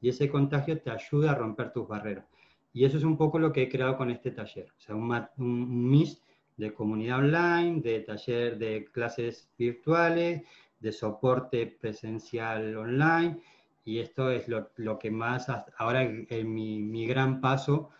[0.00, 2.26] Y ese contagio te ayuda a romper tus barreras.
[2.74, 5.10] Y eso es un poco lo que he creado con este taller, o sea, un,
[5.38, 6.22] un mix
[6.56, 10.42] de comunidad online, de taller de clases virtuales,
[10.78, 13.40] de soporte presencial online,
[13.84, 15.48] y esto es lo, que más,
[15.78, 17.90] ahora en mi, gran paso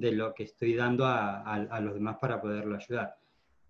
[0.00, 3.18] de lo que estoy dando a, a, los demás para poderlo ayudar.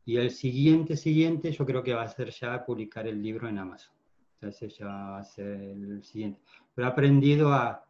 [0.04, 3.58] Y el siguiente, siguiente, yo creo que va a ser ya publicar el libro en
[3.58, 3.92] Amazon.
[4.34, 6.40] Entonces ya va a ser el siguiente.
[6.74, 7.84] Pero he aprendido a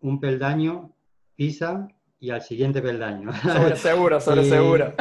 [0.00, 0.92] un peldaño,
[1.36, 3.32] pisa y al siguiente peldaño.
[3.42, 4.94] Sobre seguro, sobre seguro.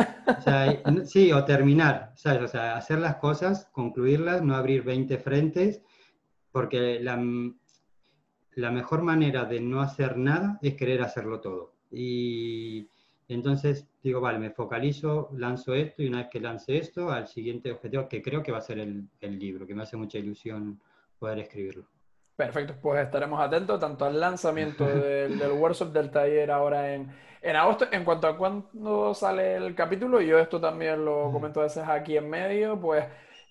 [1.05, 2.43] sí, o terminar, ¿sabes?
[2.43, 5.81] O sea, hacer las cosas, concluirlas, no abrir 20 frentes,
[6.51, 7.19] porque la,
[8.51, 11.76] la mejor manera de no hacer nada es querer hacerlo todo.
[11.91, 12.87] Y
[13.27, 17.71] entonces digo, vale, me focalizo, lanzo esto y una vez que lance esto, al siguiente
[17.71, 20.79] objetivo, que creo que va a ser el, el libro, que me hace mucha ilusión
[21.19, 21.85] poder escribirlo.
[22.37, 27.87] Perfecto, pues estaremos atentos tanto al lanzamiento del, workshop del taller ahora en, en, agosto.
[27.91, 32.15] En cuanto a cuándo sale el capítulo, yo esto también lo comento a veces aquí
[32.15, 33.03] en medio, pues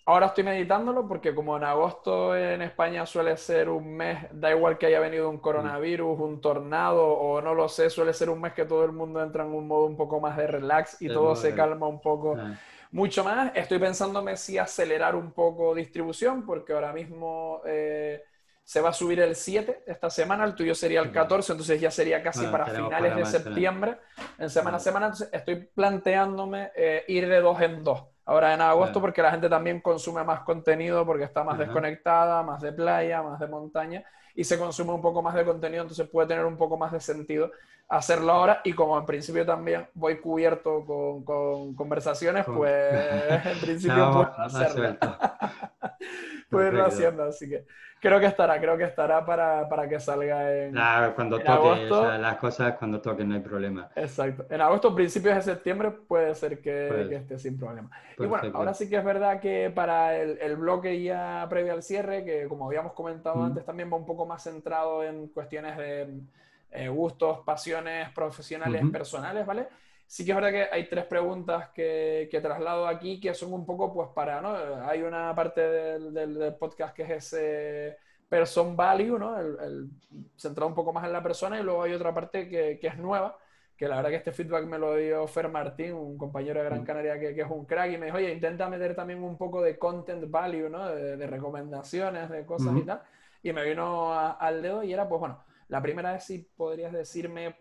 [0.07, 4.79] ahora estoy meditándolo porque como en agosto en España suele ser un mes, da igual
[4.79, 8.53] que haya venido un coronavirus, un tornado o no lo sé, suele ser un mes
[8.53, 11.35] que todo el mundo entra en un modo un poco más de relax y todo
[11.35, 12.37] se calma un poco.
[12.39, 12.55] Ah.
[12.93, 18.23] Mucho más, estoy pensándome si acelerar un poco distribución, porque ahora mismo eh,
[18.63, 21.91] se va a subir el 7 esta semana, el tuyo sería el 14, entonces ya
[21.91, 23.99] sería casi para finales de septiembre,
[24.39, 25.07] en semana a semana.
[25.07, 28.05] Entonces estoy planteándome eh, ir de dos en dos.
[28.27, 32.61] Ahora en agosto, porque la gente también consume más contenido, porque está más desconectada, más
[32.61, 36.27] de playa, más de montaña, y se consume un poco más de contenido, entonces puede
[36.27, 37.53] tener un poco más de sentido
[37.89, 38.61] hacerlo ahora.
[38.65, 40.85] Y como en principio también voy cubierto
[41.25, 42.93] con, conversaciones, pues
[43.47, 44.97] en principio puedo hacerlo.
[46.51, 47.65] puedo irlo haciendo, así que
[48.01, 50.75] creo que estará, creo que estará para, para que salga en,
[51.15, 53.89] cuando toque, las cosas cuando toquen no hay problema.
[53.97, 54.47] Exacto.
[54.51, 57.91] En agosto, principios de septiembre, puede ser que, esté sin problema.
[58.19, 61.83] Y bueno, ahora sí que es verdad que para el, el, bloque ya previo al
[61.83, 66.21] cierre, que como habíamos comentado antes, también va un poco más centrado en cuestiones de
[66.73, 69.69] eh, gustos, pasiones profesionales, personales, ¿vale?
[70.07, 73.67] Sí que es verdad que hay tres preguntas que, que, traslado aquí que son un
[73.67, 74.55] poco, pues para, ¿no?
[74.87, 79.37] Hay una parte del, del, podcast que es ese person value, ¿no?
[79.39, 79.91] El,
[80.37, 82.97] centrado un poco más en la persona y luego hay otra parte que, que, es
[82.99, 83.37] nueva,
[83.77, 86.83] que la verdad que este feedback me lo dio Fer Martín, un compañero de Gran
[86.83, 86.85] mm.
[86.85, 89.61] Canaria que, que, es un crack, y me dijo, oye, intenta meter también un poco
[89.61, 90.87] de content value, ¿no?
[90.89, 93.03] De, recomendaciones, de cosas y tal.
[93.43, 97.57] Y me vino al dedo y era, pues bueno, la primera es si podrías decirme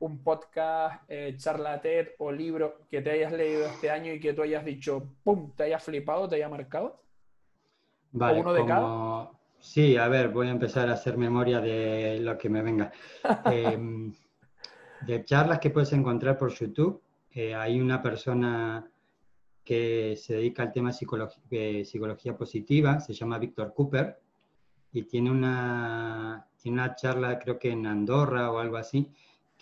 [0.00, 4.32] un podcast, eh, charla TED o libro que te hayas leído este año y que
[4.32, 7.02] tú hayas dicho, ¡pum!, te haya flipado, te haya marcado?
[8.12, 9.30] Vale, uno de cada?
[9.58, 12.92] Sí, a ver, voy a empezar a hacer memoria de lo que me venga.
[13.46, 14.12] Em,
[15.06, 17.02] de charlas que puedes encontrar por YouTube,
[17.32, 18.88] eh, hay una persona
[19.64, 20.92] que se dedica al tema
[21.50, 24.20] de psicología positiva, se llama Víctor Cooper,
[24.92, 29.10] y tiene una, tiene una charla, creo que en Andorra o algo así,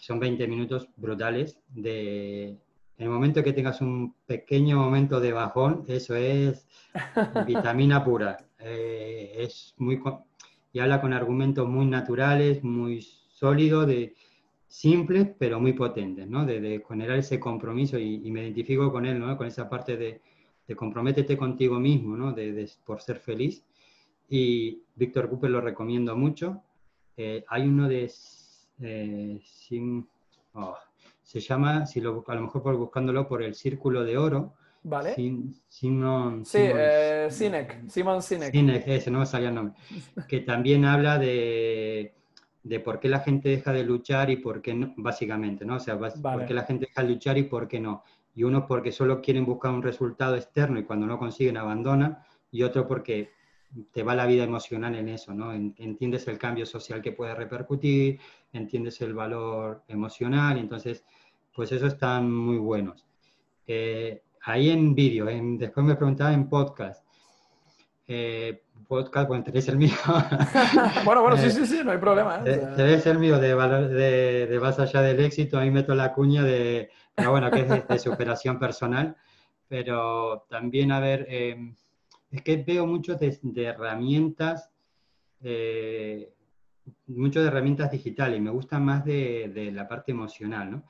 [0.05, 2.59] son 20 minutos brutales de...
[2.97, 6.69] En el momento que tengas un pequeño momento de bajón, eso es
[7.47, 8.37] vitamina pura.
[8.59, 10.01] Eh, es muy...
[10.73, 14.15] Y habla con argumentos muy naturales, muy sólidos, de,
[14.67, 16.45] simples, pero muy potentes, ¿no?
[16.45, 19.37] De, generar ese compromiso y, me identifico con él, ¿no?
[19.39, 20.21] Con esa parte de,
[20.69, 22.33] de comprométete contigo mismo, ¿no?
[22.33, 23.65] De, por ser feliz.
[24.29, 26.63] Y Víctor Cooper lo recomiendo mucho.
[27.17, 28.05] Eh, hay uno de
[28.81, 29.41] eh,
[30.55, 30.77] oh,
[31.23, 34.55] se llama, si lo, a lo mejor por buscándolo por el Círculo de Oro.
[34.83, 35.15] Vale.
[35.69, 38.53] Simon, sí, eh, Sinek, Simon Sinek.
[38.53, 39.75] Sinek, ese no me salía el nombre.
[40.29, 42.15] que también habla de,
[42.63, 45.77] de por qué la gente deja de luchar y por qué no, básicamente, ¿no?
[45.77, 48.03] O sea, por qué la gente deja de luchar y por qué no.
[48.35, 52.19] Y uno porque solo quieren buscar un resultado externo y cuando no consiguen abandonan,
[52.51, 53.33] y otro porque
[53.93, 55.53] te va la vida emocional en eso, ¿no?
[55.53, 58.21] Entiendes el cambio social que puede repercutir,
[58.53, 61.05] entiendes el valor emocional, entonces,
[61.55, 63.07] pues eso están muy buenos.
[63.67, 65.27] Eh, ahí en vídeo,
[65.59, 67.05] después me preguntaba en podcast,
[68.07, 69.95] eh, podcast, bueno, tenéis el mío.
[71.05, 72.43] bueno, bueno, sí, sí, sí, no hay problema.
[72.45, 72.69] ¿eh?
[72.77, 76.43] Tenéis el mío de, valor, de, de más allá del éxito, ahí meto la cuña
[76.43, 79.17] de, bueno, que es de, superación personal,
[79.69, 81.75] pero también, a ver, em,
[82.35, 84.69] es que veo mucho de, herramientas,
[85.41, 86.35] eh,
[87.07, 90.85] mucho de herramientas digitales, y me gusta más de, la parte emocional, ¿no?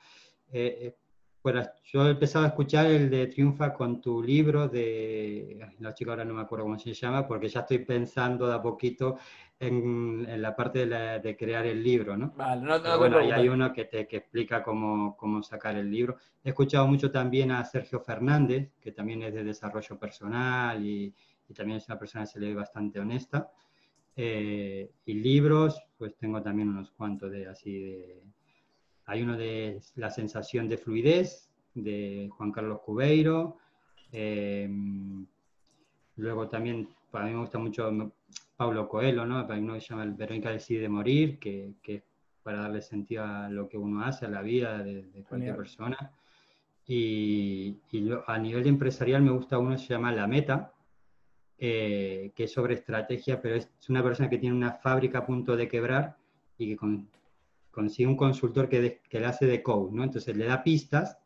[0.51, 0.95] Eh,
[1.43, 6.09] bueno, yo he empezado a escuchar el de Triunfa con tu libro de, la chica
[6.09, 9.19] ahora no me acuerdo cómo se llama, porque ya estoy pensando de a poquito
[9.59, 12.33] en, la parte de, crear el libro, ¿no?
[12.35, 16.17] Vale, no, no bueno, ahí hay uno que te explica cómo, cómo, sacar el libro.
[16.43, 21.13] He escuchado mucho también a Sergio Fernández, que también es de desarrollo personal y,
[21.49, 23.51] y también es una persona que se le ve bastante honesta.
[24.15, 28.23] Eh, y libros, pues tengo también unos cuantos de así de
[29.07, 33.57] hay uno de La sensación de fluidez, de Juan Carlos Cubeiro.
[34.11, 34.69] Eh,
[36.17, 37.91] luego también, para mí me gusta mucho
[38.55, 39.45] Pablo Coelho, ¿no?
[39.47, 42.03] Hay uno que se llama Verónica decide morir, que, que, es
[42.41, 46.11] para darle sentido a lo que uno hace, a la vida de, cualquier persona.
[46.87, 47.77] Y,
[48.27, 50.71] a nivel empresarial me gusta uno que se llama La Meta,
[51.57, 55.55] eh, que es sobre estrategia, pero es una persona que tiene una fábrica a punto
[55.55, 56.17] de quebrar
[56.57, 57.09] y que con,
[57.71, 60.03] consigue un consultor que, que, le hace de code, ¿no?
[60.03, 61.17] Entonces le da pistas,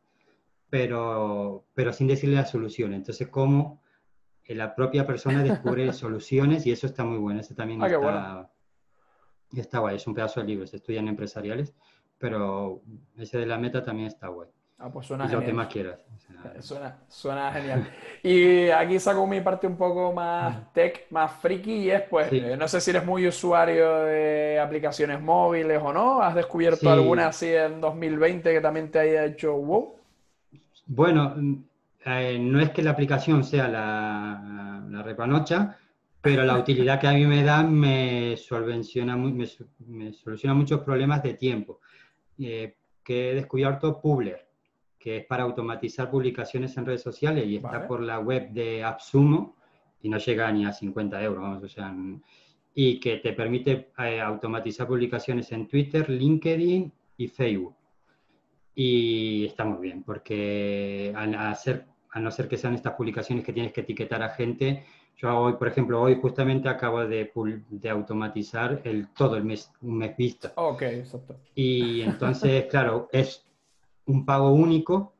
[0.70, 2.94] pero, pero sin decirle la solución.
[2.94, 3.82] Entonces, cómo
[4.56, 7.40] la propia persona descubre soluciones y eso está muy bueno.
[7.40, 8.52] Ese también ah, está,
[9.62, 9.96] está guay.
[9.96, 11.74] Es un pedazo de libro, se estudian empresariales,
[12.18, 12.82] pero
[13.18, 14.50] ese de la meta también está guay.
[14.82, 16.00] Ah, pues suena Lo que más quieras.
[16.62, 17.90] suena, suena, genial.
[18.24, 22.56] Y aquí saco mi parte un poco más tech, más friki, y es pues, eh,
[22.58, 26.22] no sé si eres muy usuario de aplicaciones móviles o no.
[26.22, 29.96] ¿Has descubierto alguna así en 2020 que también te haya hecho wow?
[30.86, 31.36] Bueno,
[32.06, 35.78] eh, no es que la aplicación sea la, la repanocha,
[36.22, 39.46] pero la utilidad que a mí me da me, soluciona, me,
[39.88, 41.82] me soluciona muchos problemas de tiempo.
[42.38, 44.49] Eh, que he descubierto Publer
[45.00, 49.56] que es para automatizar publicaciones en redes sociales y está por la web de AppSumo
[50.02, 51.96] y no llega ni a 50 euros, vamos, o sea,
[52.74, 57.76] y que te permite eh, automatizar publicaciones en Twitter, LinkedIn y Facebook.
[58.76, 63.52] Y está muy bien, porque al, hacer, a no ser que sean estas publicaciones que
[63.52, 64.86] tienes que etiquetar a gente,
[65.18, 67.32] yo hoy, por ejemplo, hoy justamente acabo de,
[67.70, 70.54] de automatizar el, todo el mes, un mes vista.
[70.56, 71.36] Ok, exacto.
[71.56, 73.49] Y entonces, claro, es
[74.10, 75.14] un pago único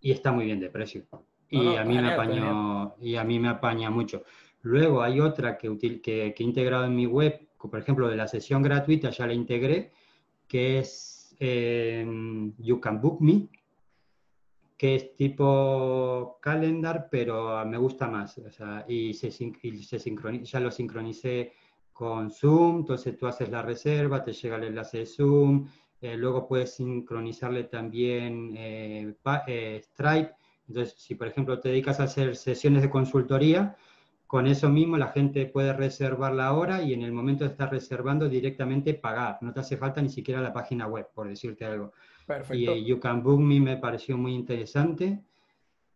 [0.00, 1.04] y está muy bien de precio.
[1.48, 4.24] Y, a mí me apañó, y a mí me apaña mucho.
[4.62, 8.62] Luego hay otra que, que, he integrado en mi web, por ejemplo, de la sesión
[8.62, 9.92] gratuita ya la integré,
[10.46, 13.48] que es em, You Can Book Me,
[14.76, 18.40] que es tipo calendar, pero me gusta más.
[18.88, 19.28] y se,
[19.62, 21.52] y se sincroniza, ya lo sincronicé
[21.92, 25.66] con Zoom, entonces tú haces la reserva, te llega el enlace de Zoom,
[26.06, 29.12] eh, luego puedes sincronizarle también eh,
[29.48, 30.30] eh, Stripe.
[30.68, 33.76] Entonces, si por ejemplo te dedicas a hacer sesiones de consultoría,
[34.28, 37.72] con eso mismo la gente puede reservar la hora y en el momento de estar
[37.72, 39.38] reservando directamente pagar.
[39.40, 41.92] No te hace falta ni siquiera la página web, por decirte algo.
[42.24, 42.76] Perfecto.
[42.76, 45.20] Y You Can Book Me me pareció muy interesante.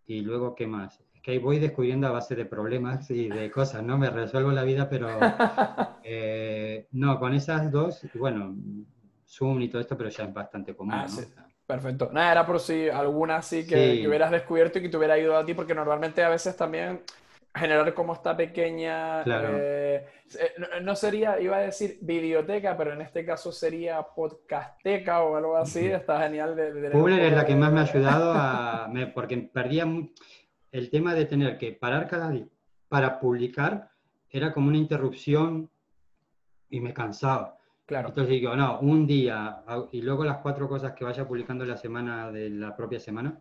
[0.07, 1.01] Y luego, ¿qué más?
[1.15, 3.97] Es que ahí voy descubriendo a base de problemas y de cosas, ¿no?
[3.97, 5.09] Me resuelvo la vida, pero
[6.93, 8.57] no, con esas dos, bueno,
[9.31, 10.95] Zoom y todo esto, pero ya es bastante común.
[10.95, 11.07] Ah,
[11.67, 12.11] Perfecto.
[12.13, 15.47] Nada, era por si alguna sí que, hubieras descubierto y que te hubiera ayudado a
[15.47, 17.03] ti, porque normalmente a veces también
[17.55, 19.23] generar como esta pequeña...
[19.23, 20.05] Eh,
[20.37, 25.57] eh, no, sería, iba a decir videoteca, pero en este caso sería podcasteca o algo
[25.57, 25.87] así.
[25.87, 28.91] Está genial de, de es la que más me ha ayudado a...
[29.15, 29.87] porque perdía
[30.73, 32.49] el tema de tener que parar cada día
[32.89, 33.93] para publicar,
[34.29, 35.71] era como una interrupción
[36.69, 37.60] y me cansaba.
[37.91, 39.63] Entonces digo, no, un día
[39.93, 43.41] y luego las cuatro cosas que vaya publicando la semana de la propia semana.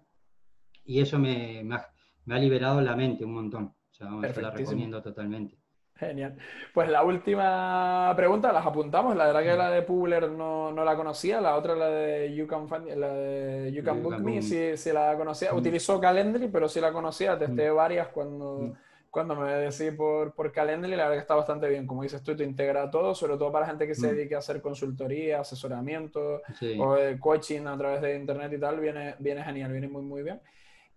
[0.86, 3.66] Y eso me, me, ha, liberado la mente un montón.
[3.66, 5.60] O sea, la recomiendo totalmente.
[6.00, 6.38] Genial.
[6.74, 9.18] Pues la última pregunta, las apuntamos.
[9.18, 12.48] La verdad que la de Publer no, no la conocía, la otra la de You
[12.48, 15.52] Can, la de you can Book Me, sí, la conocía.
[15.52, 15.58] Mm.
[15.58, 17.38] Utilizó Calendly, pero sí la conocía.
[17.38, 17.76] Testé mm.
[17.76, 18.74] varias cuando, mm.
[19.10, 21.88] Cuando me decidí por, por Calendly, la verdad que está bastante bien.
[21.88, 24.16] Como dices tú, te integra todo, sobre todo para gente que se mm.
[24.16, 26.42] dedique a hacer consultoría, asesoramiento
[26.80, 30.40] o coaching a través de internet y tal, viene, viene genial, viene muy, muy bien.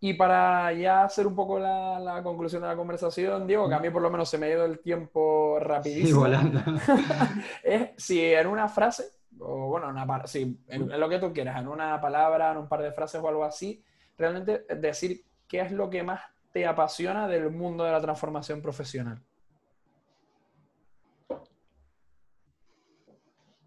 [0.01, 3.79] Y para ya hacer un poco la, la, conclusión de la conversación, Diego, que a
[3.79, 6.09] mí por lo menos se me ha ido el tiempo rapidísimo.
[6.09, 6.61] Sí, volando.
[7.63, 9.05] es si en una frase,
[9.39, 12.69] o bueno, una, sí, en, en, lo que tú quieras, en una palabra, en un
[12.69, 13.81] par de frases o algo así,
[14.19, 16.21] realmente decir qué es lo que más
[16.53, 19.23] te apasiona del mundo de la transformación profesional.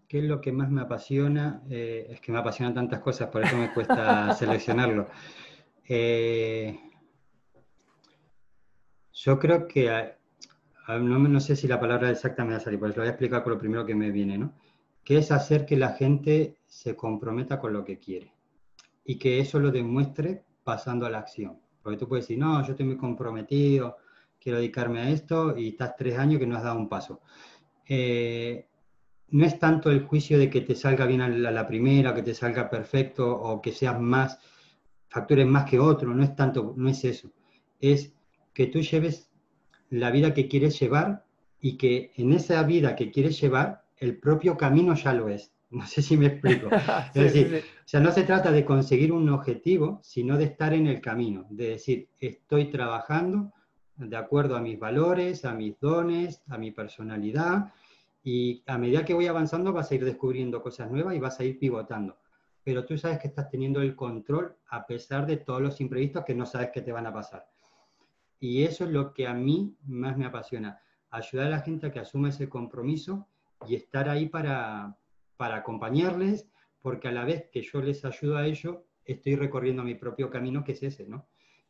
[0.08, 1.62] ¿Qué es lo que más me apasiona?
[1.68, 5.08] Eh, es que me apasionan tantas cosas, por eso me cuesta seleccionarlo.
[5.88, 6.78] Eh,
[9.12, 10.14] yo creo que,
[10.88, 13.42] no, sé si la palabra exacta me va a salir, pero lo voy a explicar
[13.42, 14.52] por lo primero que me viene, ¿no?
[15.02, 18.32] Que es hacer que la gente se comprometa con lo que quiere
[19.04, 21.58] y que eso lo demuestre pasando a la acción.
[21.86, 23.98] Porque tú puedes decir, no, yo estoy muy comprometido,
[24.40, 27.20] quiero dedicarme a esto y estás tres años que no has dado un paso.
[27.88, 28.66] Eh,
[29.28, 32.34] no es tanto el juicio de que te salga bien a la, primera, que te
[32.34, 34.40] salga perfecto o que seas más
[35.08, 37.30] factores más que otro, no es tanto, no es eso.
[37.78, 38.12] Es
[38.52, 39.30] que tú lleves
[39.88, 41.24] la vida que quieres llevar
[41.60, 45.52] y que en esa vida que quieres llevar, el propio camino ya lo es.
[45.70, 46.68] No sé si me explico.
[47.14, 50.86] es decir, o sea, no se trata de conseguir un objetivo, sino de estar en
[50.86, 53.52] el camino, de decir, estoy trabajando
[53.96, 57.72] de acuerdo a mis valores, a mis dones, a mi personalidad,
[58.22, 61.44] y a medida que voy avanzando vas a ir descubriendo cosas nuevas y vas a
[61.44, 62.16] ir pivotando
[62.66, 66.34] pero tú sabes que estás teniendo el control a pesar de todos los imprevistos que
[66.34, 67.46] no sabes que te van a pasar.
[68.40, 71.92] Y eso es lo que a mí más me apasiona, ayudar a la gente a
[71.92, 73.28] que asuma ese compromiso
[73.68, 74.98] y estar ahí para,
[75.36, 76.48] para acompañarles,
[76.80, 80.64] porque a la vez que yo les ayudo a ellos, estoy recorriendo mi propio camino,
[80.64, 81.28] que es ese, ¿no?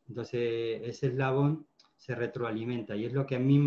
[0.09, 3.59] Entonces, ese eslabón se retroalimenta y es lo que a mí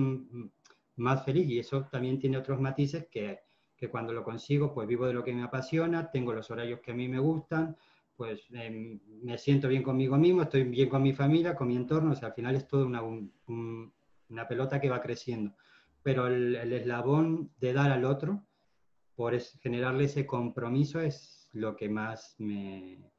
[0.95, 3.39] más feliz, y eso también tiene otros matices que
[3.79, 6.91] que cuando lo consigo, pues vivo de lo que me apasiona, tengo los horarios que
[6.91, 7.77] a mí me gustan,
[8.15, 12.11] pues em, me siento bien conmigo mismo, estoy bien con mi familia, con mi entorno,
[12.11, 15.55] o sea, al final es todo una, una pelota que va creciendo.
[16.03, 18.43] Pero el, eslabón de dar al otro,
[19.19, 23.11] por generarle ese compromiso, es lo que más me,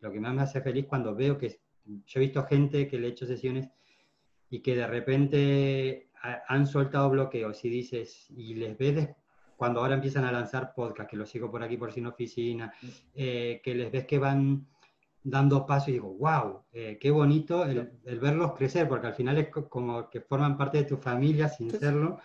[0.00, 3.08] lo que más me hace feliz cuando veo que yo he visto gente que le
[3.08, 3.68] he hecho sesiones
[4.48, 6.08] y que de repente
[6.48, 9.10] han soltado bloqueos y dices, y les ves
[9.58, 12.72] cuando ahora empiezan a lanzar podcast, que lo sigo por aquí por Sin Oficina,
[13.14, 14.66] eh, que les ves que van
[15.22, 19.48] dando pasos y digo, wow, eh, qué bonito el, verlos crecer, porque al final es
[19.50, 22.20] como que forman parte de tu familia sin serlo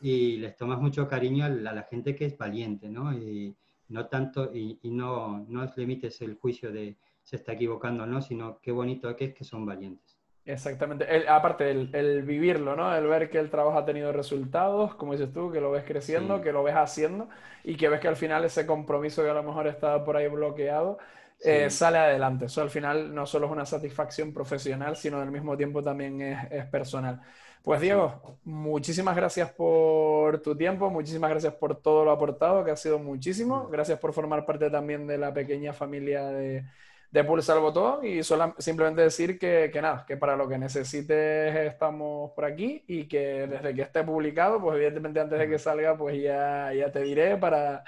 [0.00, 3.12] y les tomas mucho cariño a la, gente que es valiente, ¿no?
[3.12, 3.56] Y
[3.88, 8.60] no tanto, y, no, no limites el juicio de se está equivocando o no, sino
[8.60, 10.16] qué bonito que es que son valientes.
[10.44, 11.06] Exactamente.
[11.28, 12.94] aparte, el, vivirlo, ¿no?
[12.94, 16.40] El ver que el trabajo ha tenido resultados, como dices tú, que lo ves creciendo,
[16.40, 17.28] que lo ves haciendo
[17.64, 20.28] y que ves que al final ese compromiso que a lo mejor estaba por ahí
[20.28, 20.98] bloqueado
[21.44, 22.46] eh, sale adelante.
[22.46, 26.66] Eso al final no solo es una satisfacción profesional, sino al mismo tiempo también es,
[26.66, 27.20] personal.
[27.66, 32.76] Pues Diego, muchísimas gracias por tu tiempo, muchísimas gracias por todo lo aportado, que ha
[32.76, 33.66] sido muchísimo.
[33.68, 36.64] Gracias por formar parte también de la pequeña familia de
[37.10, 38.04] de pulsar el botón.
[38.04, 43.08] Y simplemente decir que, que, nada, que para lo que necesites estamos por aquí y
[43.08, 47.02] que desde que esté publicado, pues evidentemente antes de que salga, pues ya, ya te
[47.02, 47.84] diré para,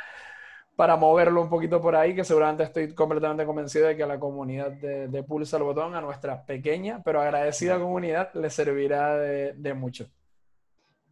[0.78, 4.20] para moverlo un poquito por ahí, que seguramente estoy completamente convencido de que a la
[4.20, 9.54] comunidad de, de Pulsa el Botón, a nuestra pequeña pero agradecida comunidad, le servirá de,
[9.54, 10.06] de mucho.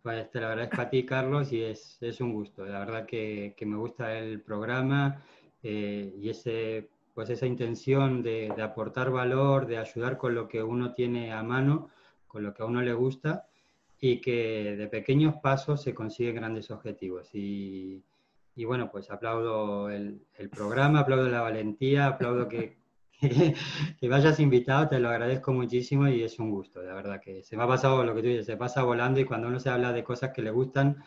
[0.05, 2.65] Pues te lo agradezco a ti, Carlos, y es, es un gusto.
[2.65, 5.21] La verdad que, que me gusta el programa
[5.65, 10.95] eh, y ese pues esa intención de, aportar valor, de ayudar con lo que uno
[10.95, 11.91] tiene a mano,
[12.29, 13.49] con lo que a uno le gusta
[13.99, 17.35] y que de pequeños pasos se consiguen grandes objetivos.
[17.35, 18.01] Y,
[18.65, 22.77] bueno, pues aplaudo el, programa, aplaudo la valentía, aplaudo que,
[23.21, 27.57] que, vayas invitado, te lo agradezco muchísimo y es un gusto, la verdad que se
[27.57, 29.93] me ha pasado lo que tú dices, se pasa volando y cuando uno se habla
[29.93, 31.03] de cosas que le gustan,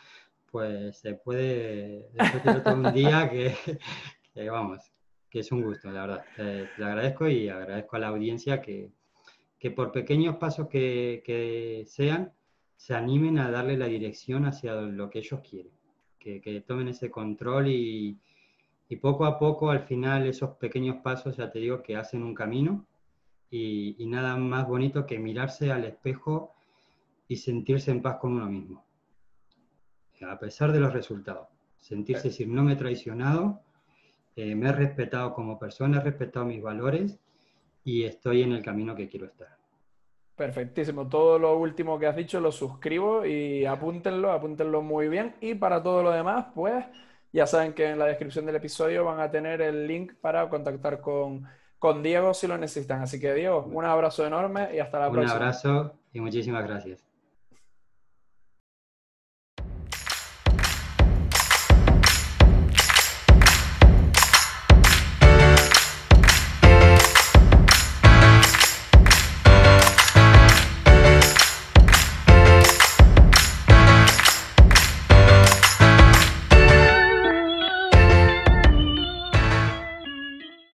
[0.52, 3.56] pues se puede, después de un día que,
[4.34, 4.92] que vamos,
[5.30, 6.26] que es un gusto, la verdad.
[6.36, 8.92] Te, agradezco y agradezco a la audiencia que,
[9.58, 12.34] que por pequeños pasos que, que, sean,
[12.76, 15.74] se animen a darle la dirección hacia lo que ellos quieren,
[16.20, 18.18] que, que tomen ese control y,
[18.90, 22.36] y, poco a poco al final esos pequeños pasos, ya te digo, que hacen un
[22.36, 22.86] camino
[23.50, 26.54] y, y nada más bonito que mirarse al espejo
[27.28, 28.84] y sentirse en paz con uno mismo,
[30.22, 31.48] a pesar de los resultados.
[31.78, 33.62] Sentirse decir, no me he traicionado,
[34.36, 37.20] eh, me he respetado como persona, he respetado mis valores
[37.84, 39.59] y estoy en el camino que quiero estar.
[40.40, 41.10] Perfectísimo.
[41.10, 45.36] Todo lo último que has dicho lo suscribo y apúntenlo, apúntenlo muy bien.
[45.42, 46.86] Y para todo lo demás, pues
[47.34, 51.02] ya saben que en la descripción del episodio van a tener el link para contactar
[51.02, 51.46] con,
[51.78, 53.02] con Diego si lo necesitan.
[53.02, 55.36] Así que Diego, un abrazo enorme y hasta la próxima.
[55.36, 57.09] Un abrazo y muchísimas gracias.